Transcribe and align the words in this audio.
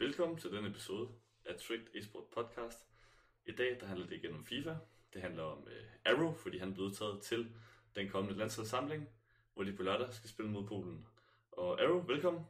Velkommen 0.00 0.38
til 0.38 0.52
denne 0.52 0.68
episode 0.68 1.08
af 1.44 1.56
Tricked 1.56 1.94
Esport 1.94 2.24
Podcast. 2.34 2.78
I 3.46 3.52
dag 3.52 3.80
der 3.80 3.86
handler 3.86 4.06
det 4.06 4.16
igen 4.16 4.34
om 4.34 4.46
FIFA. 4.46 4.74
Det 5.14 5.22
handler 5.22 5.42
om 5.42 5.58
uh, 5.58 6.12
Arrow, 6.12 6.34
fordi 6.34 6.58
han 6.58 6.74
blevet 6.74 6.96
taget 6.96 7.22
til 7.22 7.56
den 7.96 8.08
kommende 8.08 8.38
landsholdssamling, 8.38 9.08
hvor 9.54 9.64
de 9.64 9.72
på 9.72 9.82
lørdag 9.82 10.12
skal 10.14 10.30
spille 10.30 10.50
mod 10.50 10.66
Polen. 10.66 11.06
Og 11.52 11.82
Arrow, 11.82 12.06
velkommen. 12.06 12.44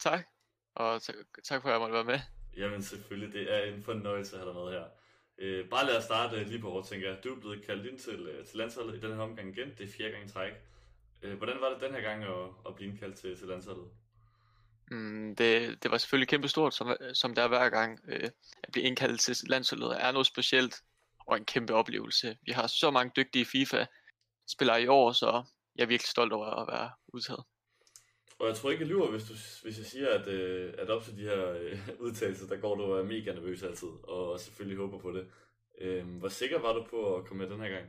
Tak, 0.00 0.26
og 0.74 1.02
tak, 1.02 1.14
tak 1.44 1.62
for 1.62 1.68
at 1.68 1.72
jeg 1.72 1.80
måtte 1.80 1.94
være 1.94 2.04
med. 2.04 2.20
Jamen 2.56 2.82
selvfølgelig, 2.82 3.32
det 3.32 3.54
er 3.54 3.74
en 3.74 3.82
fornøjelse 3.82 4.36
at 4.36 4.42
have 4.42 4.54
dig 4.54 4.62
med 4.62 4.72
her. 4.72 4.86
Uh, 5.42 5.68
bare 5.68 5.86
lad 5.86 5.96
os 5.96 6.04
starte 6.04 6.44
lige 6.44 6.60
på 6.60 6.70
hårdt, 6.70 6.86
tænker 6.86 7.08
jeg. 7.08 7.24
Du 7.24 7.34
er 7.34 7.40
blevet 7.40 7.64
kaldt 7.64 7.86
ind 7.86 7.98
til, 7.98 8.38
uh, 8.38 8.46
til 8.46 8.58
landsholdet 8.58 8.96
i 8.96 9.00
den 9.00 9.14
her 9.14 9.22
omgang 9.22 9.58
igen. 9.58 9.68
Det 9.78 9.80
er 9.80 9.92
fjerde 9.92 10.12
gang 10.12 10.24
i 10.24 10.28
træk. 10.28 10.52
Uh, 11.24 11.32
hvordan 11.32 11.60
var 11.60 11.68
det 11.68 11.80
den 11.80 11.94
her 11.94 12.00
gang 12.00 12.24
at, 12.24 12.48
at 12.66 12.74
blive 12.74 12.90
indkaldt 12.90 13.16
til, 13.16 13.38
til 13.38 13.48
landsholdet? 13.48 13.90
Mm, 14.90 15.36
det, 15.36 15.82
det 15.82 15.90
var 15.90 15.98
selvfølgelig 15.98 16.28
kæmpe 16.28 16.48
stort, 16.48 16.74
som, 16.74 16.96
som 17.14 17.34
der 17.34 17.42
er 17.42 17.48
hver 17.48 17.70
gang. 17.70 18.00
Øh, 18.08 18.30
at 18.62 18.72
blive 18.72 18.84
indkaldt 18.86 19.20
til 19.20 19.36
landsholdet 19.46 20.04
er 20.04 20.12
noget 20.12 20.26
specielt 20.26 20.74
og 21.26 21.36
en 21.36 21.44
kæmpe 21.44 21.74
oplevelse. 21.74 22.38
Vi 22.42 22.52
har 22.52 22.66
så 22.66 22.90
mange 22.90 23.12
dygtige 23.16 23.44
FIFA-spillere 23.44 24.82
i 24.82 24.86
år, 24.86 25.12
så 25.12 25.44
jeg 25.76 25.82
er 25.82 25.86
virkelig 25.88 26.08
stolt 26.08 26.32
over 26.32 26.46
at 26.46 26.68
være 26.72 26.90
udtaget. 27.08 27.44
Og 28.38 28.48
jeg 28.48 28.56
tror 28.56 28.70
ikke, 28.70 28.82
jeg 28.82 28.88
lyver, 28.88 29.10
hvis, 29.10 29.24
du, 29.24 29.34
hvis 29.62 29.78
jeg 29.78 29.86
siger, 29.86 30.08
at, 30.08 30.28
øh, 30.28 30.74
at 30.78 30.90
op 30.90 31.04
til 31.04 31.16
de 31.16 31.22
her 31.22 31.52
øh, 31.52 31.78
udtalelser, 31.98 32.46
der 32.46 32.56
går 32.56 32.74
du 32.74 32.82
og 32.82 32.98
er 32.98 33.04
mega 33.04 33.32
nervøs 33.32 33.62
altid, 33.62 33.88
og 33.88 34.40
selvfølgelig 34.40 34.78
håber 34.78 34.98
på 34.98 35.12
det. 35.12 35.26
Øh, 35.80 36.06
hvor 36.06 36.28
sikker 36.28 36.58
var 36.58 36.72
du 36.72 36.86
på 36.90 37.16
at 37.16 37.24
komme 37.24 37.46
med 37.46 37.54
den 37.54 37.62
her 37.62 37.68
gang? 37.68 37.86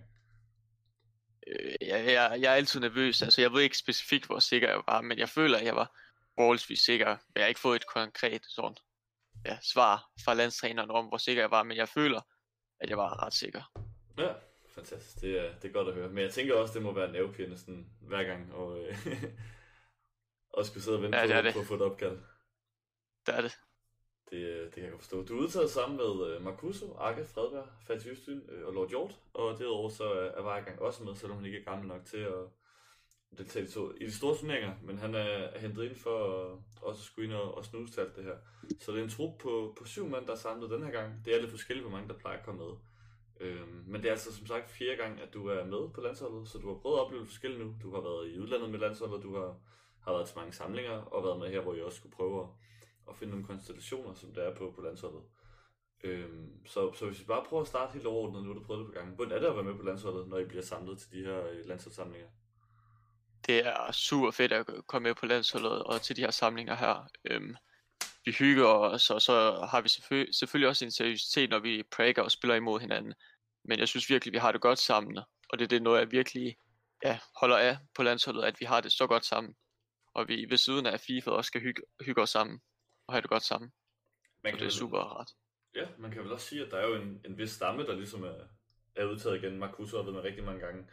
Øh, 1.48 1.76
jeg, 1.82 2.06
jeg, 2.06 2.38
jeg 2.42 2.52
er 2.52 2.56
altid 2.56 2.80
nervøs. 2.80 3.22
Altså, 3.22 3.42
jeg 3.42 3.54
ved 3.54 3.62
ikke 3.62 3.78
specifikt, 3.78 4.26
hvor 4.26 4.40
sikker 4.40 4.70
jeg 4.70 4.82
var, 4.88 5.02
men 5.02 5.20
jeg 5.20 5.30
føler, 5.30 5.58
at 5.58 5.66
jeg 5.66 5.76
var 5.76 5.98
forholdsvis 6.38 6.80
sikker. 6.80 7.18
Jeg 7.36 7.44
har 7.44 7.48
ikke 7.48 7.60
fået 7.60 7.76
et 7.76 7.88
konkret 7.88 8.46
sådan, 8.46 8.76
ja, 9.46 9.58
svar 9.62 10.10
fra 10.26 10.34
landstræneren 10.34 10.92
om, 10.92 11.06
hvor 11.06 11.18
sikker 11.18 11.42
jeg 11.44 11.52
var, 11.52 11.64
men 11.64 11.78
jeg 11.78 11.90
føler, 11.90 12.22
at 12.80 12.90
jeg 12.90 12.98
var 12.98 13.26
ret 13.26 13.34
sikker. 13.34 13.72
Ja, 14.18 14.34
fantastisk. 14.76 15.22
Det 15.22 15.40
er, 15.40 15.60
det 15.60 15.68
er 15.70 15.74
godt 15.74 15.88
at 15.88 15.94
høre. 15.94 16.10
Men 16.10 16.24
jeg 16.24 16.32
tænker 16.32 16.56
også, 16.56 16.74
det 16.74 16.82
må 16.82 16.94
være 16.94 17.12
nervepirrende 17.12 17.58
sådan 17.58 17.90
hver 18.02 18.24
gang, 18.24 18.54
og, 18.54 18.80
øh, 18.80 18.96
og 20.58 20.66
skulle 20.66 20.84
sidde 20.84 20.98
og 20.98 21.04
vente 21.04 21.18
Ja, 21.18 21.28
det 21.28 21.36
på, 21.36 21.42
det. 21.48 21.54
på 21.54 21.60
at 21.60 21.66
få 21.66 21.76
et 21.76 21.82
opkald. 21.82 22.20
Det 23.26 23.36
er 23.36 23.42
det. 23.42 23.58
Det, 24.30 24.38
øh, 24.38 24.66
det 24.66 24.74
kan 24.74 24.84
jeg 24.84 24.92
godt 24.92 25.02
forstå. 25.02 25.24
Du 25.24 25.38
er 25.38 25.42
udtaget 25.42 25.72
sammen 25.72 25.98
med 25.98 26.28
øh, 26.28 26.42
Marcuso, 26.42 26.96
Arke, 26.98 27.26
Fredberg, 27.26 27.68
øh, 28.50 28.68
og 28.68 28.74
Lord 28.74 28.90
Hjort, 28.90 29.16
og 29.34 29.60
derudover 29.60 29.90
så 29.90 30.04
er, 30.04 30.26
er 30.26 30.42
Vejgang 30.42 30.82
også 30.82 31.04
med, 31.04 31.16
selvom 31.16 31.38
han 31.38 31.46
ikke 31.46 31.60
er 31.60 31.64
gammel 31.64 31.88
nok 31.88 32.06
til 32.06 32.18
at 32.18 32.44
det 33.38 33.56
i 33.56 33.68
så 33.68 33.74
to- 33.74 33.94
i 34.02 34.06
de 34.06 34.12
store 34.12 34.38
turneringer, 34.38 34.74
men 34.84 34.98
han 34.98 35.16
er, 35.16 35.60
hentet 35.60 35.84
ind 35.84 35.96
for 35.96 36.44
at 36.44 36.58
også 36.82 37.04
skulle 37.04 37.26
ind 37.28 37.34
og, 37.34 37.58
og 37.58 37.66
snuse 37.66 37.94
til 37.94 38.02
alt 38.02 38.16
det 38.16 38.24
her. 38.24 38.36
Så 38.80 38.92
det 38.92 39.00
er 39.00 39.04
en 39.04 39.10
trup 39.10 39.40
på, 39.40 39.76
på 39.78 39.86
syv 39.86 40.08
mand, 40.08 40.26
der 40.26 40.32
er 40.32 40.38
samlet 40.38 40.70
den 40.70 40.84
her 40.84 40.92
gang. 40.92 41.26
Det 41.26 41.36
er 41.36 41.40
lidt 41.40 41.52
forskelligt, 41.52 41.88
hvor 41.88 41.98
mange 41.98 42.10
der 42.10 42.20
plejer 42.20 42.38
at 42.38 42.46
komme 42.46 42.62
med. 42.66 42.74
Øhm, 43.40 43.84
men 43.88 44.02
det 44.02 44.08
er 44.08 44.12
altså 44.12 44.34
som 44.34 44.46
sagt 44.46 44.70
fjerde 44.70 44.98
gang, 44.98 45.22
at 45.22 45.34
du 45.34 45.48
er 45.48 45.66
med 45.66 45.90
på 45.94 46.02
landsholdet, 46.02 46.48
så 46.48 46.58
du 46.58 46.68
har 46.68 46.80
prøvet 46.80 46.98
at 46.98 47.06
opleve 47.06 47.26
forskel 47.26 47.60
nu. 47.60 47.76
Du 47.84 47.94
har 47.94 48.02
været 48.02 48.30
i 48.30 48.40
udlandet 48.40 48.70
med 48.70 48.80
landsholdet, 48.80 49.24
du 49.24 49.36
har, 49.36 49.56
har 50.02 50.12
været 50.12 50.28
til 50.28 50.38
mange 50.38 50.54
samlinger, 50.54 50.92
og 50.92 51.24
været 51.24 51.40
med 51.40 51.50
her, 51.50 51.62
hvor 51.62 51.74
jeg 51.74 51.84
også 51.84 51.98
skulle 51.98 52.16
prøve 52.16 52.42
at, 52.44 52.48
at 53.10 53.16
finde 53.16 53.32
nogle 53.32 53.46
konstellationer, 53.46 54.14
som 54.14 54.34
der 54.34 54.42
er 54.42 54.56
på, 54.56 54.74
på 54.76 54.82
landsholdet. 54.82 55.22
Øhm, 56.04 56.66
så, 56.66 56.94
så 56.94 57.06
hvis 57.06 57.20
vi 57.20 57.26
bare 57.26 57.46
prøver 57.46 57.62
at 57.62 57.68
starte 57.68 57.94
helt 57.94 58.06
overordnet, 58.06 58.44
nu 58.44 58.54
har 58.54 58.60
du 58.60 58.66
prøvet 58.66 58.80
det 58.80 58.88
på 58.88 59.00
gangen. 59.00 59.16
Hvordan 59.16 59.36
er 59.36 59.40
det 59.40 59.48
at 59.48 59.56
være 59.56 59.64
med 59.64 59.76
på 59.76 59.84
landsholdet, 59.84 60.28
når 60.28 60.38
I 60.38 60.46
bliver 60.46 60.64
samlet 60.64 61.00
til 61.00 61.12
de 61.12 61.24
her 61.26 61.48
øh, 61.48 61.66
landsholdssamlinger? 61.66 62.28
Det 63.48 63.66
er 63.68 63.92
super 63.92 64.32
fedt 64.32 64.52
at 64.52 64.66
komme 64.88 65.08
med 65.10 65.16
på 65.16 65.26
landsholdet 65.26 65.84
og 65.84 66.02
til 66.02 66.16
de 66.16 66.22
her 66.22 66.32
samlinger 66.32 66.76
her. 66.76 67.10
Øhm, 67.26 67.56
vi 68.26 68.32
hygger 68.32 68.66
os, 68.68 69.10
og 69.10 69.22
så 69.22 69.68
har 69.72 69.82
vi 69.82 69.90
selvfølgelig, 69.90 70.36
selvfølgelig 70.36 70.70
også 70.70 70.86
en 70.86 70.92
seriøsitet, 70.92 71.50
når 71.50 71.60
vi 71.60 71.84
præger 71.92 72.22
og 72.22 72.32
spiller 72.32 72.56
imod 72.56 72.80
hinanden. 72.80 73.14
Men 73.66 73.80
jeg 73.80 73.88
synes 73.88 74.10
virkelig, 74.10 74.34
vi 74.34 74.38
har 74.38 74.52
det 74.52 74.62
godt 74.62 74.80
sammen, 74.80 75.18
og 75.50 75.60
det 75.60 75.64
er 75.64 75.68
det 75.68 75.82
noget, 75.82 76.00
jeg 76.00 76.12
virkelig 76.12 76.56
ja, 77.04 77.20
holder 77.40 77.58
af 77.58 77.78
på 77.96 78.04
landsholdet, 78.04 78.44
at 78.44 78.56
vi 78.60 78.66
har 78.66 78.82
det 78.82 78.92
så 78.92 79.08
godt 79.08 79.26
sammen. 79.26 79.56
Og 80.14 80.28
vi 80.28 80.46
ved 80.50 80.58
siden 80.58 80.86
af 80.86 81.00
FIFA 81.00 81.32
også 81.32 81.48
skal 81.48 81.62
hygge, 81.62 81.82
hygge 82.06 82.22
os 82.22 82.30
sammen 82.30 82.62
og 83.08 83.14
have 83.14 83.22
det 83.22 83.30
godt 83.30 83.44
sammen. 83.44 83.72
Man 84.44 84.54
Og 84.54 84.60
det 84.60 84.66
er 84.66 84.70
vel- 84.70 84.74
super 84.74 85.00
rart. 85.00 85.32
Ja, 85.76 85.86
man 86.00 86.12
kan 86.12 86.24
vel 86.24 86.32
også 86.32 86.46
sige, 86.48 86.66
at 86.66 86.72
der 86.72 86.78
er 86.78 86.88
jo 86.88 86.96
en, 86.96 87.22
en 87.26 87.38
vis 87.38 87.50
stamme, 87.52 87.86
der 87.86 87.96
ligesom 87.96 88.24
er, 88.24 88.36
er 88.96 89.06
udtaget 89.06 89.44
igen. 89.44 89.58
Marcus 89.60 89.92
har 89.92 89.98
været 89.98 90.14
med 90.14 90.22
rigtig 90.22 90.44
mange 90.44 90.60
gange. 90.60 90.86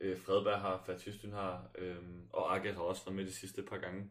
Øh, 0.00 0.18
Fredberg 0.18 0.60
har, 0.60 0.82
Fatistyn 0.86 1.32
har, 1.32 1.70
øhm, 1.78 2.28
og 2.32 2.54
Arket 2.54 2.74
har 2.74 2.82
også 2.82 3.04
været 3.04 3.16
med 3.16 3.24
de 3.24 3.32
sidste 3.32 3.62
par 3.62 3.78
gange. 3.78 4.10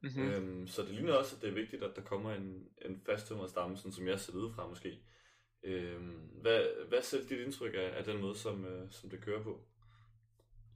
Mm-hmm. 0.00 0.22
Mm. 0.22 0.30
Øhm, 0.30 0.66
så 0.66 0.82
det 0.82 0.90
ligner 0.90 1.12
også, 1.12 1.36
at 1.36 1.42
det 1.42 1.48
er 1.48 1.54
vigtigt, 1.54 1.82
at 1.82 1.96
der 1.96 2.02
kommer 2.02 2.34
en, 2.34 2.68
en 2.84 3.02
fasttømret 3.06 3.50
stamme, 3.50 3.76
sådan 3.76 3.92
som 3.92 4.08
jeg 4.08 4.20
ser 4.20 4.32
det 4.32 4.38
udefra 4.38 4.68
måske. 4.68 4.98
Øhm, 5.62 6.30
hvad, 6.42 6.88
hvad 6.88 6.98
er 6.98 7.02
selv 7.02 7.28
dit 7.28 7.38
indtryk 7.38 7.74
af, 7.74 7.92
af 7.96 8.04
den 8.04 8.20
måde, 8.20 8.38
som, 8.38 8.64
øh, 8.64 8.90
som 8.90 9.10
det 9.10 9.20
kører 9.20 9.42
på? 9.42 9.60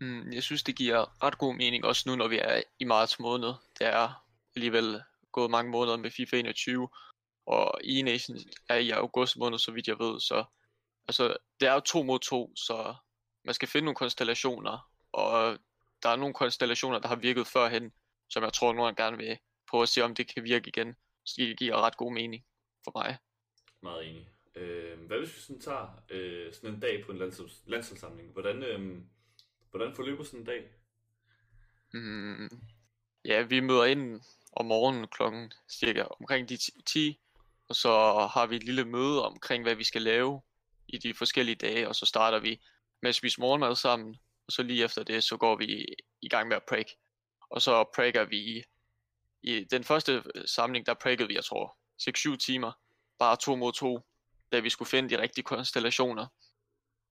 Mm, 0.00 0.33
jeg 0.33 0.43
synes, 0.43 0.62
det 0.62 0.77
giver 0.77 1.25
ret 1.25 1.38
god 1.38 1.55
mening, 1.55 1.84
også 1.84 2.09
nu, 2.09 2.17
når 2.17 2.28
vi 2.28 2.38
er 2.38 2.62
i 2.78 2.84
marts 2.84 3.19
måned. 3.19 3.49
Det 3.78 3.87
er 3.87 4.27
alligevel 4.56 5.03
gået 5.32 5.50
mange 5.50 5.71
måneder 5.71 5.97
med 5.97 6.11
FIFA 6.11 6.37
21, 6.37 6.88
og 7.47 7.81
E-Nation 7.84 8.38
er 8.69 8.77
i 8.77 8.91
august 8.91 9.37
måned, 9.37 9.59
så 9.59 9.72
vidt 9.72 9.88
jeg 9.88 9.99
ved. 9.99 10.21
Så 10.21 10.44
altså, 11.09 11.37
det 11.61 11.69
er 11.69 11.75
jo 11.75 11.81
to 11.81 12.03
mod 12.03 12.19
to, 12.19 12.56
så 12.56 12.94
man 13.44 13.54
skal 13.54 13.68
finde 13.68 13.84
nogle 13.84 13.96
konstellationer, 13.96 14.90
og 15.12 15.58
der 16.02 16.08
er 16.08 16.16
nogle 16.16 16.34
konstellationer, 16.34 16.98
der 16.98 17.08
har 17.08 17.16
virket 17.16 17.46
førhen, 17.46 17.92
som 18.28 18.42
jeg 18.42 18.52
tror, 18.52 18.72
nogen 18.72 18.94
gerne 18.94 19.16
vil 19.16 19.38
prøve 19.70 19.82
at 19.82 19.88
se, 19.88 20.02
om 20.02 20.14
det 20.14 20.34
kan 20.34 20.44
virke 20.44 20.68
igen. 20.68 20.96
Så 21.24 21.34
det 21.38 21.58
giver 21.58 21.76
ret 21.76 21.96
god 21.96 22.12
mening 22.12 22.44
for 22.84 22.92
mig. 22.94 23.18
Meget 23.82 24.08
enig. 24.08 24.28
Øh, 24.54 25.00
hvad 25.06 25.18
hvis 25.18 25.36
vi 25.36 25.40
sådan 25.40 25.60
tager 25.60 26.02
øh, 26.10 26.52
sådan 26.52 26.74
en 26.74 26.80
dag 26.80 27.04
på 27.06 27.12
en 27.12 27.18
landsholds, 27.18 27.62
landsholdssamling? 27.66 28.32
Hvordan, 28.32 28.62
øh, 28.62 29.02
hvordan 29.70 29.94
forløber 29.94 30.24
sådan 30.24 30.40
en 30.40 30.46
dag? 30.46 30.70
Mm, 31.92 32.50
ja, 33.24 33.42
vi 33.42 33.60
møder 33.60 33.84
ind 33.84 34.20
om 34.52 34.66
morgenen 34.66 35.08
klokken 35.08 35.52
cirka 35.68 36.02
omkring 36.02 36.48
de 36.48 36.56
10, 36.86 37.20
og 37.68 37.76
så 37.76 37.90
har 38.32 38.46
vi 38.46 38.56
et 38.56 38.64
lille 38.64 38.84
møde 38.84 39.24
omkring, 39.24 39.62
hvad 39.62 39.74
vi 39.74 39.84
skal 39.84 40.02
lave 40.02 40.40
i 40.88 40.98
de 40.98 41.14
forskellige 41.14 41.54
dage, 41.56 41.88
og 41.88 41.94
så 41.94 42.06
starter 42.06 42.38
vi 42.38 42.60
med 43.03 43.09
at 43.09 43.15
spise 43.15 43.41
morgenmad 43.41 43.77
sammen, 43.77 44.16
og 44.47 44.53
så 44.53 44.62
lige 44.62 44.84
efter 44.84 45.03
det, 45.03 45.25
så 45.25 45.37
går 45.37 45.56
vi 45.56 45.87
i 46.22 46.28
gang 46.28 46.49
med 46.49 46.56
at 46.56 46.62
præk. 46.69 46.87
Og 47.50 47.62
så 47.62 47.84
prækker 47.94 48.25
vi 48.25 48.37
i, 48.37 48.62
i 49.43 49.65
den 49.65 49.84
første 49.84 50.22
øh, 50.34 50.44
samling, 50.47 50.87
der 50.87 50.94
prækkede 50.94 51.28
vi, 51.28 51.34
jeg 51.34 51.44
tror, 51.44 51.77
6-7 52.34 52.37
timer, 52.37 52.72
bare 53.19 53.37
to 53.37 53.56
mod 53.56 53.72
to, 53.72 54.00
da 54.53 54.59
vi 54.59 54.71
skulle 54.71 54.88
finde 54.88 55.11
de 55.11 55.22
rigtige 55.22 55.44
konstellationer. 55.44 56.27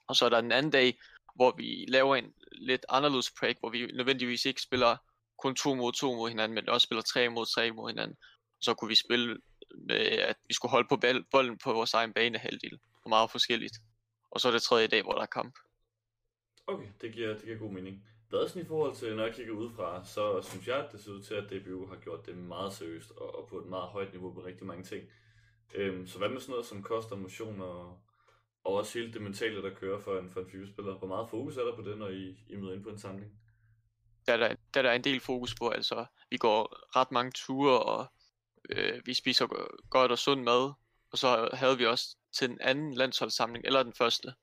Og 0.07 0.15
så 0.15 0.25
er 0.25 0.29
der 0.29 0.41
den 0.41 0.51
anden 0.51 0.71
dag, 0.71 0.99
hvor 1.35 1.53
vi 1.57 1.85
laver 1.87 2.15
en 2.15 2.33
lidt 2.51 2.85
anderledes 2.89 3.31
præk, 3.39 3.59
hvor 3.59 3.69
vi 3.69 3.85
nødvendigvis 3.85 4.45
ikke 4.45 4.61
spiller 4.61 4.97
kun 5.37 5.55
to 5.55 5.75
mod 5.75 5.93
to 5.93 6.15
mod 6.15 6.29
hinanden, 6.29 6.55
men 6.55 6.69
også 6.69 6.85
spiller 6.85 7.01
tre 7.01 7.29
mod 7.29 7.45
tre 7.45 7.71
mod 7.71 7.89
hinanden. 7.89 8.17
Så 8.61 8.73
kunne 8.73 8.89
vi 8.89 8.95
spille 8.95 9.37
med, 9.87 9.95
at 9.99 10.35
vi 10.47 10.53
skulle 10.53 10.71
holde 10.71 10.87
på 10.87 10.97
bolden 11.31 11.57
på 11.57 11.73
vores 11.73 11.93
egen 11.93 12.13
banehalvdel, 12.13 12.79
og 13.03 13.09
meget 13.09 13.31
forskelligt. 13.31 13.77
Og 14.31 14.41
så 14.41 14.47
er 14.47 14.51
det 14.51 14.61
tredje 14.61 14.87
dag, 14.87 15.01
hvor 15.01 15.13
der 15.13 15.21
er 15.21 15.25
kamp. 15.25 15.55
Okay, 16.69 16.87
det 17.01 17.13
giver, 17.13 17.33
det 17.33 17.43
giver 17.43 17.57
god 17.57 17.71
mening. 17.71 18.03
Hvad 18.29 18.39
er 18.39 18.47
sådan 18.47 18.61
i 18.61 18.65
forhold 18.65 18.95
til, 18.95 19.15
når 19.15 19.23
jeg 19.23 19.35
kigger 19.35 19.53
udefra, 19.53 20.05
så 20.05 20.41
synes 20.41 20.67
jeg, 20.67 20.77
at 20.77 20.91
det 20.91 21.01
ser 21.01 21.11
ud 21.11 21.21
til, 21.21 21.33
at 21.33 21.49
DBU 21.49 21.87
har 21.87 21.95
gjort 21.95 22.25
det 22.25 22.37
meget 22.37 22.73
seriøst 22.73 23.11
og, 23.11 23.35
og 23.35 23.47
på 23.47 23.57
et 23.59 23.65
meget 23.65 23.89
højt 23.89 24.11
niveau 24.11 24.33
på 24.33 24.45
rigtig 24.45 24.67
mange 24.67 24.83
ting. 24.83 25.03
Øhm, 25.73 26.07
så 26.07 26.17
hvad 26.17 26.29
med 26.29 26.39
sådan 26.39 26.51
noget 26.51 26.65
som 26.65 26.83
kost 26.83 27.11
og 27.11 27.19
motion 27.19 27.61
og, 27.61 27.97
og 28.63 28.73
også 28.73 28.99
hele 28.99 29.13
det 29.13 29.21
mentale, 29.21 29.63
der 29.63 29.75
kører 29.75 29.99
for 29.99 30.19
en, 30.19 30.31
for 30.31 30.39
en 30.39 30.49
FIFA-spiller? 30.49 30.97
Hvor 30.97 31.07
meget 31.07 31.29
fokus 31.29 31.57
er 31.57 31.63
der 31.63 31.75
på 31.75 31.81
det, 31.81 31.97
når 31.97 32.07
I, 32.07 32.37
I 32.47 32.55
møder 32.55 32.73
ind 32.73 32.83
på 32.83 32.89
en 32.89 32.99
samling? 32.99 33.31
Der 34.27 34.33
er 34.33 34.37
der, 34.37 34.55
der 34.73 34.89
er 34.89 34.93
en 34.93 35.03
del 35.03 35.19
fokus 35.19 35.55
på, 35.55 35.69
altså 35.69 36.05
vi 36.29 36.37
går 36.37 36.95
ret 36.95 37.11
mange 37.11 37.31
ture, 37.31 37.83
og 37.83 38.05
øh, 38.69 39.01
vi 39.05 39.13
spiser 39.13 39.47
godt 39.89 40.11
og 40.11 40.17
sund 40.17 40.43
mad. 40.43 40.73
Og 41.11 41.17
så 41.17 41.49
havde 41.53 41.77
vi 41.77 41.85
også 41.85 42.17
til 42.31 42.49
den 42.49 42.57
anden 42.61 42.93
landsholdssamling, 42.93 43.65
eller 43.65 43.83
den 43.83 43.93
første, 43.93 44.33